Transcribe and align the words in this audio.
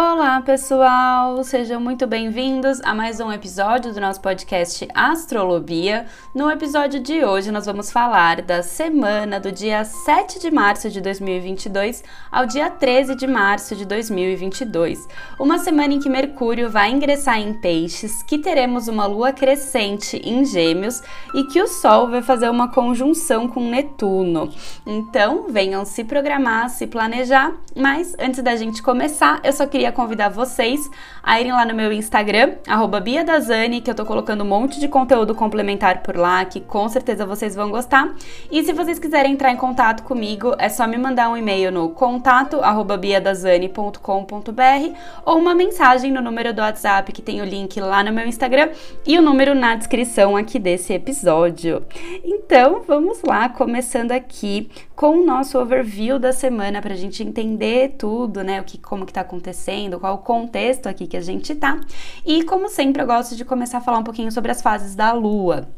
Olá, 0.00 0.40
pessoal! 0.42 1.42
Sejam 1.42 1.80
muito 1.80 2.06
bem-vindos 2.06 2.80
a 2.84 2.94
mais 2.94 3.18
um 3.18 3.32
episódio 3.32 3.92
do 3.92 4.00
nosso 4.00 4.20
podcast 4.20 4.86
Astrolobia. 4.94 6.06
No 6.32 6.48
episódio 6.48 7.00
de 7.00 7.24
hoje, 7.24 7.50
nós 7.50 7.66
vamos 7.66 7.90
falar 7.90 8.40
da 8.40 8.62
semana 8.62 9.40
do 9.40 9.50
dia 9.50 9.82
7 9.82 10.38
de 10.38 10.52
março 10.52 10.88
de 10.88 11.00
2022 11.00 12.04
ao 12.30 12.46
dia 12.46 12.70
13 12.70 13.16
de 13.16 13.26
março 13.26 13.74
de 13.74 13.84
2022. 13.84 15.08
Uma 15.36 15.58
semana 15.58 15.94
em 15.94 15.98
que 15.98 16.08
Mercúrio 16.08 16.70
vai 16.70 16.92
ingressar 16.92 17.40
em 17.40 17.52
Peixes, 17.54 18.22
que 18.22 18.38
teremos 18.38 18.86
uma 18.86 19.04
lua 19.04 19.32
crescente 19.32 20.16
em 20.24 20.44
Gêmeos 20.44 21.02
e 21.34 21.42
que 21.46 21.60
o 21.60 21.66
Sol 21.66 22.08
vai 22.08 22.22
fazer 22.22 22.48
uma 22.48 22.70
conjunção 22.70 23.48
com 23.48 23.68
Netuno. 23.68 24.48
Então, 24.86 25.46
venham 25.48 25.84
se 25.84 26.04
programar, 26.04 26.70
se 26.70 26.86
planejar, 26.86 27.52
mas 27.74 28.14
antes 28.16 28.40
da 28.44 28.54
gente 28.54 28.80
começar, 28.80 29.40
eu 29.42 29.52
só 29.52 29.66
queria 29.66 29.87
queria 29.88 29.92
convidar 29.92 30.28
vocês 30.28 30.90
a 31.22 31.40
irem 31.40 31.52
lá 31.52 31.64
no 31.64 31.74
meu 31.74 31.92
Instagram, 31.92 32.54
BiaDazani, 33.02 33.80
que 33.80 33.90
eu 33.90 33.94
tô 33.94 34.04
colocando 34.04 34.42
um 34.44 34.46
monte 34.46 34.78
de 34.80 34.88
conteúdo 34.88 35.34
complementar 35.34 36.02
por 36.02 36.16
lá, 36.16 36.44
que 36.44 36.60
com 36.60 36.88
certeza 36.88 37.24
vocês 37.24 37.54
vão 37.54 37.70
gostar. 37.70 38.14
E 38.50 38.62
se 38.62 38.72
vocês 38.72 38.98
quiserem 38.98 39.32
entrar 39.32 39.50
em 39.50 39.56
contato 39.56 40.02
comigo, 40.02 40.54
é 40.58 40.68
só 40.68 40.86
me 40.86 40.98
mandar 40.98 41.30
um 41.30 41.36
e-mail 41.36 41.72
no 41.72 41.90
contato 41.90 42.58
biadazani.com.br 43.00 44.94
ou 45.24 45.38
uma 45.38 45.54
mensagem 45.54 46.12
no 46.12 46.20
número 46.20 46.52
do 46.52 46.60
WhatsApp 46.60 47.12
que 47.12 47.22
tem 47.22 47.40
o 47.40 47.44
link 47.44 47.80
lá 47.80 48.02
no 48.02 48.12
meu 48.12 48.26
Instagram 48.26 48.70
e 49.06 49.18
o 49.18 49.22
número 49.22 49.54
na 49.54 49.74
descrição 49.74 50.36
aqui 50.36 50.58
desse 50.58 50.92
episódio. 50.92 51.84
Então, 52.24 52.82
vamos 52.86 53.22
lá, 53.22 53.48
começando 53.48 54.12
aqui 54.12 54.70
com 54.94 55.20
o 55.20 55.24
nosso 55.24 55.58
overview 55.58 56.18
da 56.18 56.32
semana 56.32 56.82
para 56.82 56.94
a 56.94 56.96
gente 56.96 57.22
entender 57.22 57.94
tudo, 57.96 58.42
né? 58.42 58.60
O 58.60 58.64
que, 58.64 58.78
como 58.78 59.06
que 59.06 59.12
tá 59.12 59.20
acontecendo 59.20 59.77
acontecendo, 59.78 60.00
qual 60.00 60.14
o 60.16 60.18
contexto 60.18 60.88
aqui 60.88 61.06
que 61.06 61.16
a 61.16 61.20
gente 61.20 61.54
tá. 61.54 61.80
E 62.26 62.42
como 62.44 62.68
sempre, 62.68 63.02
eu 63.02 63.06
gosto 63.06 63.36
de 63.36 63.44
começar 63.44 63.78
a 63.78 63.80
falar 63.80 63.98
um 63.98 64.04
pouquinho 64.04 64.32
sobre 64.32 64.50
as 64.50 64.60
fases 64.60 64.94
da 64.94 65.12
lua. 65.12 65.68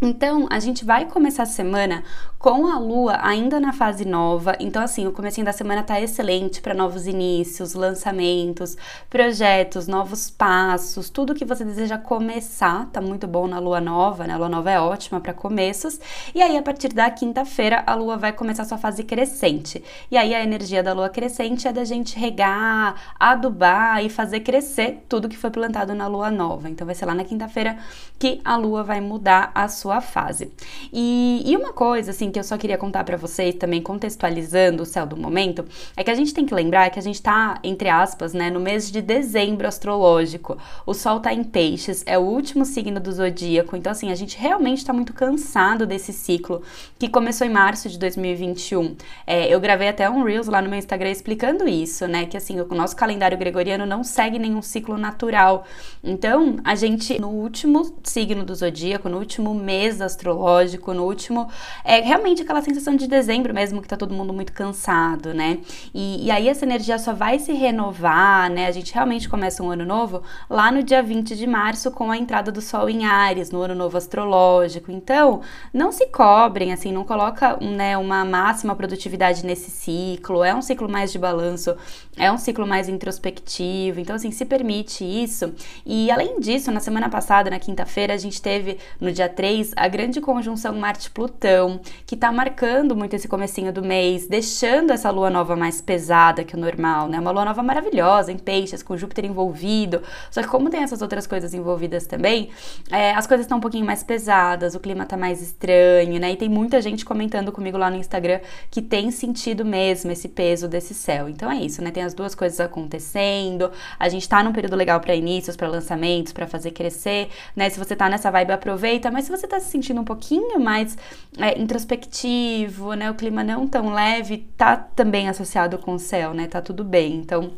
Então, 0.00 0.46
a 0.48 0.60
gente 0.60 0.84
vai 0.84 1.06
começar 1.06 1.42
a 1.42 1.46
semana 1.46 2.04
com 2.38 2.68
a 2.68 2.78
lua 2.78 3.18
ainda 3.20 3.58
na 3.58 3.72
fase 3.72 4.04
nova. 4.04 4.54
Então, 4.60 4.80
assim, 4.80 5.08
o 5.08 5.12
comecinho 5.12 5.44
da 5.44 5.52
semana 5.52 5.82
tá 5.82 6.00
excelente 6.00 6.60
para 6.62 6.72
novos 6.72 7.08
inícios, 7.08 7.74
lançamentos, 7.74 8.76
projetos, 9.10 9.88
novos 9.88 10.30
passos, 10.30 11.10
tudo 11.10 11.34
que 11.34 11.44
você 11.44 11.64
deseja 11.64 11.98
começar, 11.98 12.86
tá 12.92 13.00
muito 13.00 13.26
bom 13.26 13.48
na 13.48 13.58
lua 13.58 13.80
nova, 13.80 14.24
né? 14.24 14.34
A 14.34 14.36
lua 14.36 14.48
nova 14.48 14.70
é 14.70 14.78
ótima 14.78 15.20
para 15.20 15.34
começos. 15.34 15.98
E 16.32 16.40
aí, 16.40 16.56
a 16.56 16.62
partir 16.62 16.90
da 16.90 17.10
quinta-feira, 17.10 17.82
a 17.84 17.96
lua 17.96 18.16
vai 18.16 18.32
começar 18.32 18.64
sua 18.64 18.78
fase 18.78 19.02
crescente. 19.02 19.82
E 20.08 20.16
aí, 20.16 20.32
a 20.32 20.40
energia 20.40 20.80
da 20.80 20.92
lua 20.92 21.08
crescente 21.08 21.66
é 21.66 21.72
da 21.72 21.84
gente 21.84 22.16
regar, 22.16 22.94
adubar 23.18 24.04
e 24.04 24.08
fazer 24.08 24.40
crescer 24.40 25.02
tudo 25.08 25.28
que 25.28 25.36
foi 25.36 25.50
plantado 25.50 25.92
na 25.92 26.06
lua 26.06 26.30
nova. 26.30 26.70
Então, 26.70 26.86
vai 26.86 26.94
ser 26.94 27.04
lá 27.04 27.16
na 27.16 27.24
quinta-feira 27.24 27.76
que 28.16 28.40
a 28.44 28.56
lua 28.56 28.84
vai 28.84 29.00
mudar 29.00 29.50
a 29.52 29.66
sua 29.66 29.87
sua 29.88 30.00
fase. 30.02 30.52
E, 30.92 31.42
e 31.46 31.56
uma 31.56 31.72
coisa, 31.72 32.10
assim, 32.10 32.30
que 32.30 32.38
eu 32.38 32.44
só 32.44 32.58
queria 32.58 32.76
contar 32.76 33.04
para 33.04 33.16
vocês, 33.16 33.54
também 33.54 33.80
contextualizando 33.80 34.82
o 34.82 34.86
céu 34.86 35.06
do 35.06 35.16
momento, 35.16 35.64
é 35.96 36.04
que 36.04 36.10
a 36.10 36.14
gente 36.14 36.34
tem 36.34 36.44
que 36.44 36.54
lembrar 36.54 36.90
que 36.90 36.98
a 36.98 37.02
gente 37.02 37.22
tá, 37.22 37.58
entre 37.64 37.88
aspas, 37.88 38.34
né, 38.34 38.50
no 38.50 38.60
mês 38.60 38.90
de 38.90 39.00
dezembro 39.00 39.66
astrológico. 39.66 40.58
O 40.84 40.92
Sol 40.92 41.20
tá 41.20 41.32
em 41.32 41.42
peixes, 41.42 42.02
é 42.06 42.18
o 42.18 42.22
último 42.22 42.66
signo 42.66 43.00
do 43.00 43.10
zodíaco, 43.10 43.76
então, 43.76 43.90
assim, 43.90 44.12
a 44.12 44.14
gente 44.14 44.36
realmente 44.36 44.84
tá 44.84 44.92
muito 44.92 45.14
cansado 45.14 45.86
desse 45.86 46.12
ciclo 46.12 46.62
que 46.98 47.08
começou 47.08 47.46
em 47.46 47.50
março 47.50 47.88
de 47.88 47.98
2021. 47.98 48.94
É, 49.26 49.52
eu 49.52 49.58
gravei 49.58 49.88
até 49.88 50.08
um 50.10 50.22
Reels 50.22 50.48
lá 50.48 50.60
no 50.60 50.68
meu 50.68 50.78
Instagram 50.78 51.10
explicando 51.10 51.66
isso, 51.66 52.06
né, 52.06 52.26
que, 52.26 52.36
assim, 52.36 52.60
o 52.60 52.74
nosso 52.74 52.94
calendário 52.94 53.38
gregoriano 53.38 53.86
não 53.86 54.04
segue 54.04 54.38
nenhum 54.38 54.60
ciclo 54.60 54.98
natural. 54.98 55.64
Então, 56.04 56.58
a 56.62 56.74
gente, 56.74 57.18
no 57.18 57.28
último 57.28 57.96
signo 58.02 58.44
do 58.44 58.54
zodíaco, 58.54 59.08
no 59.08 59.18
último 59.18 59.54
mês, 59.54 59.77
mês 59.78 60.00
astrológico, 60.00 60.92
no 60.92 61.04
último. 61.04 61.48
É 61.84 62.00
realmente 62.00 62.42
aquela 62.42 62.60
sensação 62.60 62.96
de 62.96 63.06
dezembro 63.06 63.54
mesmo, 63.54 63.80
que 63.80 63.86
tá 63.86 63.96
todo 63.96 64.12
mundo 64.12 64.32
muito 64.32 64.52
cansado, 64.52 65.32
né? 65.32 65.58
E, 65.94 66.26
e 66.26 66.30
aí 66.30 66.48
essa 66.48 66.64
energia 66.64 66.98
só 66.98 67.12
vai 67.12 67.38
se 67.38 67.52
renovar, 67.52 68.50
né? 68.50 68.66
A 68.66 68.72
gente 68.72 68.92
realmente 68.92 69.28
começa 69.28 69.62
um 69.62 69.70
ano 69.70 69.84
novo 69.84 70.22
lá 70.50 70.72
no 70.72 70.82
dia 70.82 71.02
20 71.02 71.36
de 71.36 71.46
março 71.46 71.90
com 71.92 72.10
a 72.10 72.16
entrada 72.16 72.50
do 72.50 72.60
Sol 72.60 72.90
em 72.90 73.06
Ares, 73.06 73.50
no 73.50 73.62
ano 73.62 73.74
novo 73.74 73.96
astrológico. 73.96 74.90
Então, 74.90 75.42
não 75.72 75.92
se 75.92 76.06
cobrem, 76.06 76.72
assim, 76.72 76.90
não 76.92 77.04
coloca 77.04 77.56
né, 77.60 77.96
uma 77.96 78.24
máxima 78.24 78.74
produtividade 78.74 79.46
nesse 79.46 79.70
ciclo. 79.70 80.42
É 80.42 80.52
um 80.54 80.62
ciclo 80.62 80.88
mais 80.88 81.12
de 81.12 81.18
balanço, 81.18 81.76
é 82.16 82.30
um 82.32 82.38
ciclo 82.38 82.66
mais 82.66 82.88
introspectivo. 82.88 84.00
Então, 84.00 84.16
assim, 84.16 84.32
se 84.32 84.44
permite 84.44 85.04
isso. 85.04 85.54
E 85.86 86.10
além 86.10 86.40
disso, 86.40 86.72
na 86.72 86.80
semana 86.80 87.08
passada, 87.08 87.48
na 87.48 87.60
quinta-feira, 87.60 88.14
a 88.14 88.16
gente 88.16 88.42
teve 88.42 88.78
no 89.00 89.12
dia 89.12 89.28
3 89.28 89.67
a 89.76 89.88
grande 89.88 90.20
conjunção 90.20 90.74
Marte-Plutão, 90.74 91.80
que 92.06 92.14
está 92.14 92.30
marcando 92.32 92.96
muito 92.96 93.14
esse 93.14 93.28
comecinho 93.28 93.72
do 93.72 93.82
mês, 93.82 94.26
deixando 94.26 94.90
essa 94.90 95.10
lua 95.10 95.30
nova 95.30 95.56
mais 95.56 95.80
pesada 95.80 96.44
que 96.44 96.54
o 96.54 96.58
normal, 96.58 97.08
né? 97.08 97.18
Uma 97.18 97.30
lua 97.30 97.44
nova 97.44 97.62
maravilhosa, 97.62 98.32
em 98.32 98.38
peixes, 98.38 98.82
com 98.82 98.96
Júpiter 98.96 99.24
envolvido. 99.24 100.02
Só 100.30 100.42
que 100.42 100.48
como 100.48 100.70
tem 100.70 100.82
essas 100.82 101.02
outras 101.02 101.26
coisas 101.26 101.54
envolvidas 101.54 102.06
também, 102.06 102.50
é, 102.90 103.12
as 103.12 103.26
coisas 103.26 103.44
estão 103.44 103.58
um 103.58 103.60
pouquinho 103.60 103.86
mais 103.86 104.02
pesadas, 104.02 104.74
o 104.74 104.80
clima 104.80 105.04
tá 105.04 105.16
mais 105.16 105.40
estranho, 105.40 106.18
né? 106.20 106.32
E 106.32 106.36
tem 106.36 106.48
muita 106.48 106.80
gente 106.80 107.04
comentando 107.04 107.52
comigo 107.52 107.76
lá 107.78 107.90
no 107.90 107.96
Instagram 107.96 108.40
que 108.70 108.82
tem 108.82 109.10
sentido 109.10 109.64
mesmo 109.64 110.10
esse 110.10 110.28
peso 110.28 110.68
desse 110.68 110.94
céu. 110.94 111.28
Então 111.28 111.50
é 111.50 111.56
isso, 111.56 111.82
né? 111.82 111.90
Tem 111.90 112.02
as 112.02 112.14
duas 112.14 112.34
coisas 112.34 112.60
acontecendo. 112.60 113.70
A 113.98 114.08
gente 114.08 114.28
tá 114.28 114.42
num 114.42 114.52
período 114.52 114.76
legal 114.76 115.00
para 115.00 115.14
inícios, 115.14 115.56
para 115.56 115.68
lançamentos, 115.68 116.32
para 116.32 116.46
fazer 116.46 116.70
crescer, 116.70 117.28
né? 117.54 117.68
Se 117.70 117.78
você 117.78 117.94
tá 117.94 118.08
nessa 118.08 118.30
vibe, 118.30 118.52
aproveita, 118.52 119.10
mas 119.10 119.24
se 119.24 119.30
você 119.30 119.46
tá 119.46 119.57
se 119.60 119.70
sentindo 119.70 120.00
um 120.00 120.04
pouquinho 120.04 120.60
mais 120.60 120.96
é, 121.38 121.58
introspectivo, 121.58 122.94
né? 122.94 123.10
O 123.10 123.14
clima 123.14 123.42
não 123.44 123.66
tão 123.66 123.92
leve, 123.92 124.48
tá 124.56 124.76
também 124.76 125.28
associado 125.28 125.78
com 125.78 125.94
o 125.94 125.98
céu, 125.98 126.34
né? 126.34 126.46
Tá 126.46 126.60
tudo 126.60 126.84
bem. 126.84 127.16
Então, 127.16 127.52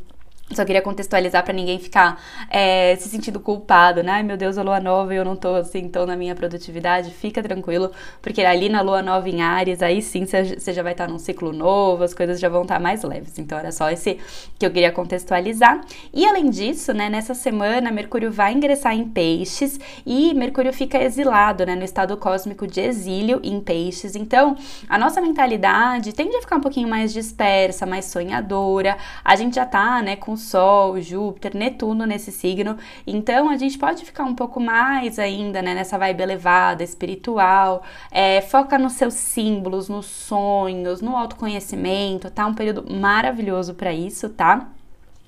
só 0.52 0.64
queria 0.64 0.82
contextualizar 0.82 1.44
para 1.44 1.52
ninguém 1.52 1.78
ficar 1.78 2.20
é, 2.50 2.96
se 2.96 3.08
sentindo 3.08 3.38
culpado, 3.38 4.02
né? 4.02 4.12
Ai 4.12 4.22
meu 4.22 4.36
Deus, 4.36 4.58
a 4.58 4.62
lua 4.62 4.80
nova 4.80 5.14
e 5.14 5.16
eu 5.16 5.24
não 5.24 5.36
tô 5.36 5.54
assim 5.54 5.88
tão 5.88 6.04
na 6.04 6.16
minha 6.16 6.34
produtividade. 6.34 7.10
Fica 7.10 7.42
tranquilo, 7.42 7.92
porque 8.20 8.42
ali 8.42 8.68
na 8.68 8.80
lua 8.80 9.00
nova 9.00 9.28
em 9.28 9.42
Ares, 9.42 9.80
aí 9.80 10.02
sim 10.02 10.26
você 10.26 10.72
já 10.72 10.82
vai 10.82 10.92
estar 10.92 11.06
tá 11.06 11.12
num 11.12 11.18
ciclo 11.18 11.52
novo, 11.52 12.02
as 12.02 12.12
coisas 12.12 12.40
já 12.40 12.48
vão 12.48 12.62
estar 12.62 12.74
tá 12.74 12.80
mais 12.80 13.02
leves. 13.04 13.38
Então 13.38 13.56
era 13.58 13.70
só 13.70 13.88
esse 13.90 14.18
que 14.58 14.66
eu 14.66 14.70
queria 14.70 14.90
contextualizar. 14.90 15.80
E 16.12 16.26
além 16.26 16.50
disso, 16.50 16.92
né, 16.92 17.08
nessa 17.08 17.34
semana, 17.34 17.92
Mercúrio 17.92 18.32
vai 18.32 18.52
ingressar 18.52 18.94
em 18.94 19.08
Peixes 19.08 19.78
e 20.04 20.34
Mercúrio 20.34 20.72
fica 20.72 20.98
exilado, 20.98 21.64
né, 21.64 21.76
no 21.76 21.84
estado 21.84 22.16
cósmico 22.16 22.66
de 22.66 22.80
exílio 22.80 23.40
em 23.44 23.60
Peixes. 23.60 24.16
Então 24.16 24.56
a 24.88 24.98
nossa 24.98 25.20
mentalidade 25.20 26.12
tende 26.12 26.36
a 26.36 26.40
ficar 26.40 26.56
um 26.56 26.60
pouquinho 26.60 26.88
mais 26.88 27.12
dispersa, 27.12 27.86
mais 27.86 28.06
sonhadora. 28.06 28.96
A 29.24 29.36
gente 29.36 29.54
já 29.54 29.64
tá, 29.64 30.02
né, 30.02 30.16
com 30.16 30.39
Sol, 30.40 31.00
Júpiter, 31.00 31.56
Netuno 31.56 32.04
nesse 32.04 32.32
signo. 32.32 32.76
Então 33.06 33.48
a 33.48 33.56
gente 33.56 33.78
pode 33.78 34.04
ficar 34.04 34.24
um 34.24 34.34
pouco 34.34 34.58
mais 34.58 35.18
ainda 35.18 35.62
né, 35.62 35.74
nessa 35.74 35.96
vibe 35.98 36.22
elevada, 36.22 36.82
espiritual. 36.82 37.82
É, 38.10 38.40
foca 38.40 38.78
nos 38.78 38.94
seus 38.94 39.14
símbolos, 39.14 39.88
nos 39.88 40.06
sonhos, 40.06 41.00
no 41.00 41.16
autoconhecimento, 41.16 42.30
tá? 42.30 42.46
Um 42.46 42.54
período 42.54 42.84
maravilhoso 42.92 43.74
para 43.74 43.92
isso, 43.92 44.28
tá? 44.30 44.68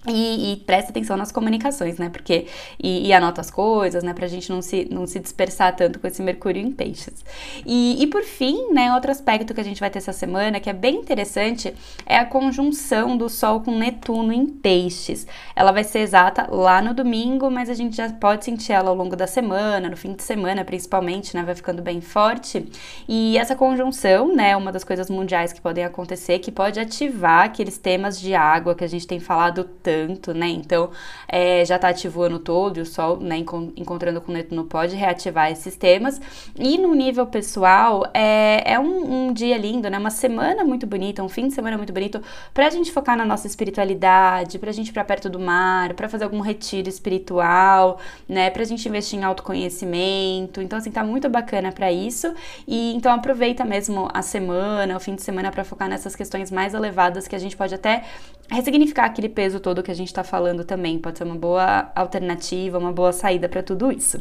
E, 0.08 0.52
e, 0.52 0.56
presta 0.56 0.90
atenção 0.90 1.16
nas 1.16 1.30
comunicações, 1.30 1.96
né? 1.96 2.08
Porque. 2.08 2.46
E, 2.82 3.06
e, 3.06 3.12
anota 3.12 3.40
as 3.40 3.52
coisas, 3.52 4.02
né? 4.02 4.12
Pra 4.12 4.26
gente 4.26 4.50
não 4.50 4.60
se, 4.60 4.88
não 4.90 5.06
se 5.06 5.20
dispersar 5.20 5.76
tanto 5.76 6.00
com 6.00 6.08
esse 6.08 6.20
Mercúrio 6.20 6.60
em 6.60 6.72
peixes. 6.72 7.24
E, 7.64 8.02
e 8.02 8.06
por 8.08 8.24
fim, 8.24 8.72
né? 8.72 8.92
Outro 8.94 9.12
aspecto 9.12 9.54
que 9.54 9.60
a 9.60 9.64
gente 9.64 9.78
vai 9.78 9.90
ter 9.90 9.98
essa 9.98 10.12
semana, 10.12 10.58
que 10.58 10.68
é 10.68 10.72
bem 10.72 10.96
interessante, 10.96 11.72
é 12.04 12.16
a 12.16 12.24
conjunção 12.24 13.16
do 13.16 13.28
Sol 13.28 13.60
com 13.60 13.78
Netuno 13.78 14.32
em 14.32 14.44
peixes. 14.44 15.24
Ela 15.54 15.70
vai 15.70 15.84
ser 15.84 16.00
exata 16.00 16.48
lá 16.50 16.82
no 16.82 16.94
domingo, 16.94 17.48
mas 17.48 17.70
a 17.70 17.74
gente 17.74 17.96
já 17.96 18.10
pode 18.12 18.44
sentir 18.44 18.72
ela 18.72 18.90
ao 18.90 18.96
longo 18.96 19.14
da 19.14 19.28
semana, 19.28 19.88
no 19.88 19.96
fim 19.96 20.14
de 20.14 20.22
semana 20.24 20.64
principalmente, 20.64 21.36
né? 21.36 21.44
Vai 21.44 21.54
ficando 21.54 21.80
bem 21.80 22.00
forte. 22.00 22.68
E 23.06 23.38
essa 23.38 23.54
conjunção, 23.54 24.34
né? 24.34 24.56
Uma 24.56 24.72
das 24.72 24.82
coisas 24.82 25.08
mundiais 25.08 25.52
que 25.52 25.60
podem 25.60 25.84
acontecer, 25.84 26.40
que 26.40 26.50
pode 26.50 26.80
ativar 26.80 27.44
aqueles 27.44 27.78
temas 27.78 28.20
de 28.20 28.34
água 28.34 28.74
que 28.74 28.82
a 28.82 28.88
gente 28.88 29.06
tem 29.06 29.20
falado 29.20 29.62
tanto 29.80 29.91
tanto, 29.92 30.32
né? 30.32 30.48
Então 30.48 30.90
é, 31.28 31.64
já 31.64 31.78
tá 31.78 31.88
ativo 31.88 32.20
o 32.20 32.22
ano 32.22 32.38
todo 32.38 32.78
e 32.78 32.80
o 32.80 32.86
Sol, 32.86 33.18
né, 33.18 33.36
encontrando 33.76 34.20
com 34.20 34.32
Netuno 34.32 34.64
pode 34.64 34.96
reativar 34.96 35.50
esses 35.50 35.76
temas. 35.76 36.20
E 36.58 36.78
no 36.78 36.94
nível 36.94 37.26
pessoal, 37.26 38.04
é, 38.14 38.72
é 38.72 38.78
um, 38.78 39.28
um, 39.28 39.32
dia 39.32 39.56
lindo, 39.58 39.88
né? 39.90 39.98
Uma 39.98 40.10
semana 40.10 40.64
muito 40.64 40.86
bonita, 40.86 41.22
um 41.22 41.28
fim 41.28 41.48
de 41.48 41.54
semana 41.54 41.76
muito 41.76 41.92
bonito 41.92 42.22
pra 42.54 42.70
gente 42.70 42.90
focar 42.90 43.16
na 43.16 43.24
nossa 43.24 43.46
espiritualidade, 43.46 44.58
pra 44.58 44.72
gente 44.72 44.88
ir 44.88 44.92
pra 44.92 45.04
perto 45.04 45.28
do 45.28 45.38
mar, 45.38 45.94
pra 45.94 46.08
fazer 46.08 46.24
algum 46.24 46.40
retiro 46.40 46.88
espiritual, 46.88 47.98
né? 48.28 48.50
Pra 48.50 48.64
gente 48.64 48.88
investir 48.88 49.18
em 49.18 49.24
autoconhecimento. 49.24 50.60
Então, 50.60 50.78
assim, 50.78 50.90
tá 50.90 51.04
muito 51.04 51.28
bacana 51.28 51.70
para 51.72 51.92
isso. 51.92 52.32
E 52.66 52.94
então 52.94 53.12
aproveita 53.12 53.64
mesmo 53.64 54.08
a 54.12 54.22
semana, 54.22 54.96
o 54.96 55.00
fim 55.00 55.14
de 55.14 55.22
semana 55.22 55.50
para 55.50 55.64
focar 55.64 55.88
nessas 55.88 56.16
questões 56.16 56.50
mais 56.50 56.74
elevadas 56.74 57.28
que 57.28 57.36
a 57.36 57.38
gente 57.38 57.56
pode 57.56 57.74
até 57.74 58.04
ressignificar 58.52 59.04
aquele 59.04 59.28
peso 59.28 59.60
todo 59.60 59.82
que 59.82 59.90
a 59.90 59.94
gente 59.94 60.08
está 60.08 60.22
falando 60.22 60.64
também. 60.64 60.98
Pode 60.98 61.18
ser 61.18 61.24
uma 61.24 61.36
boa 61.36 61.90
alternativa, 61.94 62.78
uma 62.78 62.92
boa 62.92 63.12
saída 63.12 63.48
para 63.48 63.62
tudo 63.62 63.90
isso. 63.90 64.20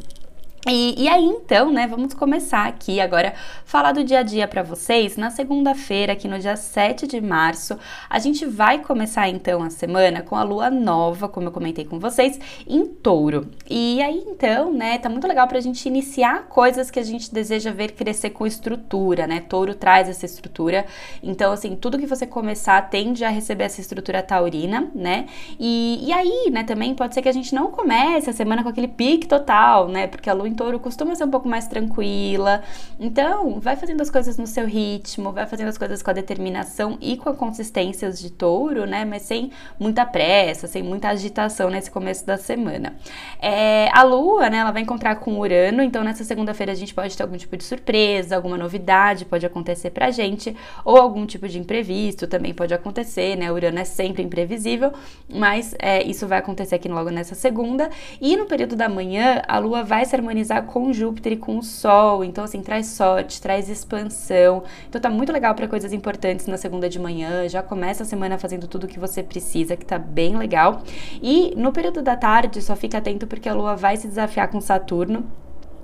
E, 0.67 1.05
e, 1.05 1.09
aí 1.09 1.25
então, 1.25 1.71
né, 1.71 1.87
vamos 1.87 2.13
começar 2.13 2.67
aqui 2.67 2.99
agora 2.99 3.33
falar 3.65 3.93
do 3.93 4.03
dia 4.03 4.19
a 4.19 4.23
dia 4.23 4.47
para 4.47 4.61
vocês. 4.61 5.17
Na 5.17 5.31
segunda-feira, 5.31 6.13
aqui 6.13 6.27
no 6.27 6.37
dia 6.37 6.55
7 6.55 7.07
de 7.07 7.19
março, 7.19 7.79
a 8.07 8.19
gente 8.19 8.45
vai 8.45 8.77
começar 8.77 9.27
então 9.27 9.63
a 9.63 9.71
semana 9.71 10.21
com 10.21 10.35
a 10.35 10.43
lua 10.43 10.69
nova, 10.69 11.27
como 11.27 11.47
eu 11.47 11.51
comentei 11.51 11.83
com 11.83 11.99
vocês, 11.99 12.39
em 12.67 12.85
touro. 12.85 13.49
E 13.67 14.03
aí 14.03 14.23
então, 14.27 14.71
né, 14.71 14.99
tá 14.99 15.09
muito 15.09 15.27
legal 15.27 15.47
pra 15.47 15.59
gente 15.59 15.87
iniciar 15.87 16.43
coisas 16.47 16.91
que 16.91 16.99
a 16.99 17.03
gente 17.03 17.33
deseja 17.33 17.71
ver 17.71 17.93
crescer 17.93 18.29
com 18.29 18.45
estrutura, 18.45 19.25
né? 19.25 19.39
Touro 19.39 19.73
traz 19.73 20.07
essa 20.07 20.27
estrutura. 20.27 20.85
Então, 21.23 21.51
assim, 21.51 21.75
tudo 21.75 21.97
que 21.97 22.05
você 22.05 22.27
começar 22.27 22.79
tende 22.87 23.25
a 23.25 23.29
receber 23.29 23.63
essa 23.63 23.81
estrutura 23.81 24.21
taurina, 24.21 24.91
né? 24.93 25.25
E, 25.59 26.07
e 26.07 26.13
aí, 26.13 26.51
né, 26.51 26.63
também 26.63 26.93
pode 26.93 27.15
ser 27.15 27.23
que 27.23 27.29
a 27.29 27.33
gente 27.33 27.55
não 27.55 27.71
comece 27.71 28.29
a 28.29 28.33
semana 28.33 28.61
com 28.61 28.69
aquele 28.69 28.87
pique 28.87 29.27
total, 29.27 29.87
né? 29.87 30.05
Porque 30.05 30.29
a 30.29 30.33
lua 30.33 30.50
em 30.51 30.53
touro 30.53 30.79
costuma 30.79 31.15
ser 31.15 31.23
um 31.23 31.29
pouco 31.29 31.47
mais 31.47 31.67
tranquila. 31.67 32.61
Então, 32.99 33.59
vai 33.59 33.75
fazendo 33.75 34.01
as 34.01 34.09
coisas 34.09 34.37
no 34.37 34.45
seu 34.45 34.67
ritmo, 34.67 35.31
vai 35.31 35.47
fazendo 35.47 35.69
as 35.69 35.77
coisas 35.77 36.03
com 36.03 36.09
a 36.09 36.13
determinação 36.13 36.97
e 37.01 37.17
com 37.17 37.29
a 37.29 37.33
consistência 37.33 38.11
de 38.11 38.29
touro, 38.29 38.85
né? 38.85 39.05
Mas 39.05 39.23
sem 39.23 39.51
muita 39.79 40.05
pressa, 40.05 40.67
sem 40.67 40.83
muita 40.83 41.09
agitação 41.09 41.69
nesse 41.69 41.89
começo 41.89 42.25
da 42.25 42.37
semana. 42.37 42.95
É, 43.41 43.89
a 43.93 44.03
lua, 44.03 44.49
né, 44.49 44.57
ela 44.57 44.71
vai 44.71 44.81
encontrar 44.81 45.15
com 45.15 45.39
Urano, 45.39 45.81
então 45.81 46.03
nessa 46.03 46.23
segunda-feira 46.23 46.71
a 46.71 46.75
gente 46.75 46.93
pode 46.93 47.15
ter 47.15 47.23
algum 47.23 47.37
tipo 47.37 47.55
de 47.55 47.63
surpresa, 47.63 48.35
alguma 48.35 48.57
novidade 48.57 49.25
pode 49.25 49.45
acontecer 49.45 49.91
pra 49.91 50.11
gente, 50.11 50.55
ou 50.83 50.97
algum 50.97 51.25
tipo 51.25 51.47
de 51.47 51.57
imprevisto 51.57 52.27
também 52.27 52.53
pode 52.53 52.73
acontecer, 52.73 53.37
né? 53.37 53.51
Urano 53.51 53.79
é 53.79 53.85
sempre 53.85 54.21
imprevisível, 54.21 54.91
mas 55.29 55.73
é, 55.79 56.03
isso 56.03 56.27
vai 56.27 56.39
acontecer 56.39 56.75
aqui 56.75 56.89
logo 56.89 57.09
nessa 57.09 57.35
segunda. 57.35 57.89
E 58.19 58.35
no 58.35 58.45
período 58.45 58.75
da 58.75 58.89
manhã, 58.89 59.41
a 59.47 59.57
lua 59.57 59.83
vai 59.83 60.05
se 60.05 60.15
harmonizar 60.15 60.40
harmonizar 60.41 60.63
com 60.63 60.91
Júpiter 60.91 61.33
e 61.33 61.37
com 61.37 61.57
o 61.57 61.63
Sol. 61.63 62.23
Então, 62.23 62.43
assim, 62.43 62.61
traz 62.61 62.87
sorte, 62.87 63.41
traz 63.41 63.69
expansão. 63.69 64.63
Então, 64.89 64.99
tá 64.99 65.09
muito 65.09 65.31
legal 65.31 65.53
para 65.55 65.67
coisas 65.67 65.93
importantes 65.93 66.47
na 66.47 66.57
segunda 66.57 66.89
de 66.89 66.99
manhã. 66.99 67.47
Já 67.47 67.61
começa 67.61 68.03
a 68.03 68.05
semana 68.05 68.37
fazendo 68.37 68.67
tudo 68.67 68.85
o 68.85 68.87
que 68.87 68.99
você 68.99 69.23
precisa, 69.23 69.77
que 69.77 69.85
tá 69.85 69.97
bem 69.97 70.35
legal. 70.37 70.81
E 71.21 71.53
no 71.55 71.71
período 71.71 72.01
da 72.01 72.15
tarde, 72.15 72.61
só 72.61 72.75
fica 72.75 72.97
atento 72.97 73.27
porque 73.27 73.47
a 73.47 73.53
Lua 73.53 73.75
vai 73.75 73.95
se 73.97 74.07
desafiar 74.07 74.49
com 74.49 74.59
Saturno. 74.59 75.25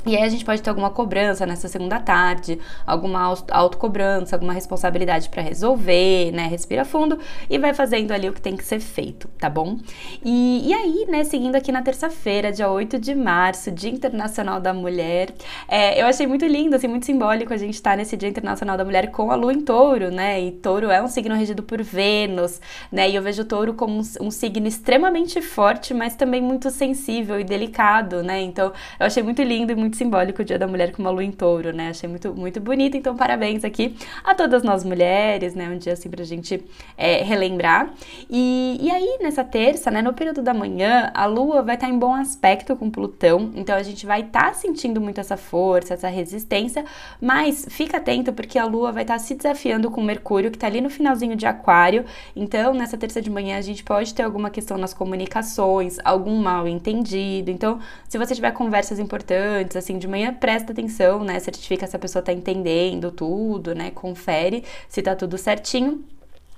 E 0.08 0.16
aí 0.16 0.24
a 0.24 0.30
gente 0.30 0.46
pode 0.46 0.62
ter 0.62 0.70
alguma 0.70 0.90
cobrança 0.90 1.46
nessa 1.46 1.68
segunda 1.68 2.00
tarde, 2.00 2.58
alguma 2.86 3.36
autocobrança, 3.52 4.36
alguma 4.36 4.54
responsabilidade 4.54 5.28
para 5.28 5.42
resolver, 5.42 6.32
né? 6.32 6.48
Respira 6.48 6.86
fundo 6.86 7.20
e 7.50 7.58
vai 7.58 7.74
fazendo 7.74 8.12
ali 8.14 8.30
o 8.30 8.34
que 8.34 8.42
tem 8.42 8.56
que 8.56 8.64
ser 8.64 8.80
feito, 8.80 9.28
tá 9.38 9.50
bom? 9.50 9.78
E, 10.24 10.70
e 10.70 10.74
aí, 10.74 11.06
né, 11.10 11.26
seguindo 11.26 11.56
aqui 11.56 11.72
na 11.72 11.82
terça-feira, 11.82 12.54
dia 12.54 12.70
8 12.70 12.98
de 12.98 13.14
março, 13.14 13.70
Dia 13.70 13.90
Internacional 13.90 14.62
da 14.62 14.74
Mulher, 14.74 15.34
é, 15.68 16.02
eu 16.02 16.06
achei 16.06 16.26
muito 16.26 16.46
lindo, 16.46 16.76
assim, 16.76 16.88
muito 16.88 17.06
simbólico 17.06 17.54
a 17.54 17.58
gente 17.58 17.74
estar 17.74 17.92
tá 17.92 17.98
nesse 17.98 18.16
Dia 18.16 18.30
Internacional 18.30 18.78
da 18.78 18.86
Mulher 18.86 19.12
com 19.12 19.30
a 19.30 19.36
lua 19.36 19.52
em 19.52 19.62
touro, 19.62 20.10
né? 20.10 20.42
E 20.42 20.52
touro 20.52 20.90
é 20.90 21.04
um 21.04 21.08
signo 21.08 21.36
regido 21.36 21.62
por 21.64 21.82
Vênus, 21.84 22.62
né? 22.90 23.10
E 23.10 23.16
eu 23.16 23.22
vejo 23.22 23.44
touro 23.44 23.74
como 23.74 24.00
um, 24.00 24.26
um 24.28 24.32
signo 24.32 24.68
extremamente 24.68 25.42
forte, 25.42 25.94
mas 25.94 26.16
também 26.16 26.42
muito 26.42 26.70
sensível 26.70 27.38
e 27.40 27.44
delicado, 27.44 28.24
né? 28.24 28.42
Então, 28.42 28.72
eu 29.00 29.06
achei 29.06 29.22
muito 29.22 29.42
lindo 29.42 29.74
e 29.74 29.76
muito 29.76 29.97
simbólico 29.98 30.42
o 30.42 30.46
Dia 30.46 30.60
da 30.60 30.68
Mulher 30.68 30.92
com 30.92 31.02
uma 31.02 31.10
lua 31.10 31.24
em 31.24 31.32
touro, 31.32 31.74
né? 31.74 31.90
Achei 31.90 32.08
muito, 32.08 32.34
muito 32.34 32.60
bonito, 32.62 32.96
então 32.96 33.16
parabéns 33.16 33.64
aqui 33.64 33.96
a 34.24 34.34
todas 34.34 34.64
nós 34.64 34.84
mulheres, 34.84 35.56
né? 35.56 35.68
Um 35.70 35.78
dia 35.78 35.94
assim 35.94 36.10
pra 36.10 36.24
gente 36.24 36.64
é, 36.98 37.24
relembrar. 37.24 37.92
E, 38.30 38.78
e 38.80 38.92
aí, 38.92 39.18
nessa 39.22 39.44
terça, 39.44 39.90
né, 39.90 40.02
no 40.02 40.14
período 40.14 40.42
da 40.42 40.54
manhã, 40.54 41.12
a 41.14 41.26
lua 41.26 41.62
vai 41.62 41.76
estar 41.76 41.88
tá 41.88 41.94
em 41.94 41.98
bom 41.98 42.14
aspecto 42.14 42.76
com 42.76 42.90
Plutão, 42.90 43.52
então 43.56 43.76
a 43.76 43.84
gente 43.84 44.06
vai 44.06 44.22
estar 44.22 44.48
tá 44.48 44.54
sentindo 44.54 45.02
muito 45.02 45.20
essa 45.20 45.38
força, 45.38 45.94
essa 45.94 46.08
resistência, 46.08 46.86
mas 47.22 47.66
fica 47.70 47.98
atento 47.98 48.32
porque 48.34 48.60
a 48.60 48.66
lua 48.66 48.92
vai 48.92 49.04
estar 49.04 49.16
tá 49.16 49.20
se 49.20 49.36
desafiando 49.36 49.90
com 49.90 50.02
Mercúrio, 50.02 50.52
que 50.52 50.58
tá 50.58 50.68
ali 50.68 50.82
no 50.82 50.90
finalzinho 50.90 51.36
de 51.36 51.46
Aquário, 51.46 52.06
então 52.36 52.74
nessa 52.74 52.98
terça 52.98 53.22
de 53.22 53.30
manhã 53.30 53.58
a 53.58 53.62
gente 53.62 53.84
pode 53.84 54.14
ter 54.14 54.24
alguma 54.24 54.50
questão 54.50 54.78
nas 54.78 54.94
comunicações, 54.94 55.98
algum 56.04 56.36
mal 56.38 56.68
entendido, 56.68 57.50
então 57.50 57.80
se 58.08 58.18
você 58.18 58.36
tiver 58.36 58.52
conversas 58.52 59.00
importantes, 59.00 59.76
assim, 59.88 59.98
de 59.98 60.08
manhã 60.08 60.34
presta 60.34 60.74
atenção, 60.74 61.24
né? 61.24 61.40
Certifica 61.40 61.88
se 61.88 61.96
a 61.96 62.00
pessoa 62.00 62.22
tá 62.22 62.34
entendendo 62.34 63.12
tudo, 63.12 63.74
né? 63.74 63.92
Confere 63.92 64.64
se 64.90 65.02
tá 65.02 65.16
tudo 65.16 65.38
certinho. 65.38 66.04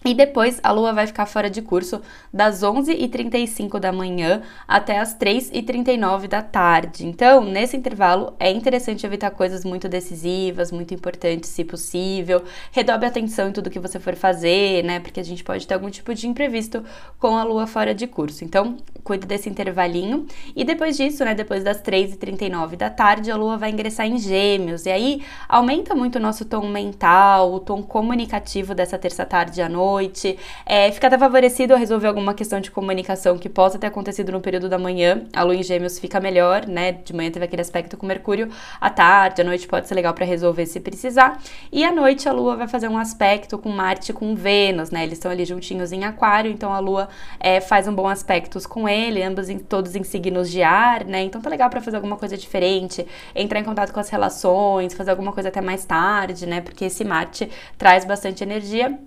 E 0.06 0.14
depois 0.14 0.60
a 0.64 0.72
lua 0.72 0.94
vai 0.94 1.06
ficar 1.06 1.26
fora 1.26 1.50
de 1.50 1.62
curso 1.62 2.02
das 2.34 2.64
11h35 2.64 3.80
da 3.80 3.92
manhã 3.92 4.42
até 4.66 4.98
as 4.98 5.14
3h39 5.18 6.28
da 6.28 6.42
tarde. 6.42 7.06
Então, 7.06 7.44
nesse 7.44 7.76
intervalo, 7.76 8.34
é 8.40 8.50
interessante 8.50 9.06
evitar 9.06 9.30
coisas 9.32 9.66
muito 9.66 9.90
decisivas, 9.90 10.72
muito 10.72 10.94
importantes, 10.94 11.50
se 11.50 11.66
possível. 11.66 12.42
Redobre 12.72 13.08
atenção 13.08 13.50
em 13.50 13.52
tudo 13.52 13.70
que 13.70 13.80
você 13.80 14.00
for 14.00 14.16
fazer, 14.16 14.86
né? 14.86 15.02
Porque 15.02 15.20
a 15.20 15.24
gente 15.24 15.44
pode 15.44 15.68
ter 15.68 15.74
algum 15.74 15.90
tipo 15.90 16.14
de 16.14 16.28
imprevisto 16.28 16.82
com 17.18 17.36
a 17.36 17.44
lua 17.44 17.68
fora 17.68 17.94
de 17.94 18.08
curso. 18.08 18.46
Então, 18.46 18.78
cuide 19.04 19.28
desse 19.28 19.50
intervalinho. 19.50 20.26
E 20.56 20.64
depois 20.64 20.96
disso, 20.96 21.26
né? 21.26 21.36
Depois 21.36 21.62
das 21.62 21.82
3h39 21.82 22.78
da 22.78 22.90
tarde, 22.90 23.32
a 23.32 23.36
lua 23.36 23.58
vai 23.58 23.70
ingressar 23.70 24.08
em 24.08 24.18
Gêmeos. 24.18 24.86
E 24.86 24.92
aí 24.92 25.24
aumenta 25.50 25.94
muito 25.94 26.16
o 26.16 26.22
nosso 26.22 26.46
tom 26.46 26.70
mental, 26.70 27.54
o 27.54 27.60
tom 27.60 27.84
comunicativo 27.84 28.74
dessa 28.74 28.98
terça 28.98 29.26
tarde 29.26 29.62
à 29.62 29.68
noite 29.68 29.89
noite, 29.90 30.38
é, 30.66 30.92
fica 30.92 31.08
até 31.08 31.18
favorecido 31.18 31.74
a 31.74 31.78
resolver 31.78 32.08
alguma 32.08 32.34
questão 32.34 32.60
de 32.60 32.70
comunicação 32.70 33.38
que 33.38 33.50
possa 33.50 33.80
ter 33.80 33.88
acontecido 33.88 34.32
no 34.32 34.40
período 34.40 34.70
da 34.70 34.78
manhã. 34.78 35.24
A 35.34 35.44
lua 35.44 35.56
em 35.56 35.64
gêmeos 35.64 35.98
fica 35.98 36.20
melhor, 36.20 36.68
né? 36.68 36.92
De 36.92 37.14
manhã 37.14 37.32
teve 37.32 37.46
aquele 37.46 37.62
aspecto 37.62 37.98
com 37.98 38.06
Mercúrio, 38.06 38.50
à 38.80 38.90
tarde, 38.90 39.42
à 39.42 39.44
noite 39.44 39.68
pode 39.68 39.88
ser 39.88 39.96
legal 39.96 40.14
para 40.14 40.26
resolver 40.26 40.66
se 40.66 40.80
precisar. 40.80 41.40
E 41.72 41.84
à 41.84 41.92
noite 41.92 42.30
a 42.30 42.32
lua 42.32 42.56
vai 42.56 42.68
fazer 42.68 42.88
um 42.88 42.98
aspecto 42.98 43.58
com 43.58 43.70
Marte 43.70 44.14
com 44.14 44.36
Vênus, 44.36 44.92
né? 44.92 45.04
Eles 45.04 45.14
estão 45.14 45.32
ali 45.32 45.44
juntinhos 45.46 45.92
em 45.92 46.04
Aquário, 46.04 46.52
então 46.52 46.72
a 46.74 46.80
lua 46.80 47.10
é, 47.40 47.60
faz 47.60 47.88
um 47.88 47.94
bom 47.94 48.08
aspecto 48.08 48.60
com 48.68 48.88
ele, 48.88 49.24
ambos 49.24 49.50
em, 49.50 49.58
todos 49.58 49.96
em 49.96 50.04
signos 50.04 50.52
de 50.52 50.62
ar, 50.62 51.04
né? 51.06 51.24
Então 51.24 51.42
tá 51.42 51.50
legal 51.50 51.70
para 51.70 51.82
fazer 51.82 51.98
alguma 51.98 52.16
coisa 52.16 52.38
diferente, 52.38 53.06
entrar 53.36 53.60
em 53.60 53.64
contato 53.64 53.92
com 53.92 54.00
as 54.00 54.10
relações, 54.10 54.94
fazer 54.94 55.12
alguma 55.12 55.32
coisa 55.32 55.50
até 55.50 55.62
mais 55.62 55.86
tarde, 55.86 56.46
né? 56.46 56.62
Porque 56.62 56.86
esse 56.86 57.04
Marte 57.04 57.50
traz 57.78 58.06
bastante 58.06 58.44
energia. 58.44 59.00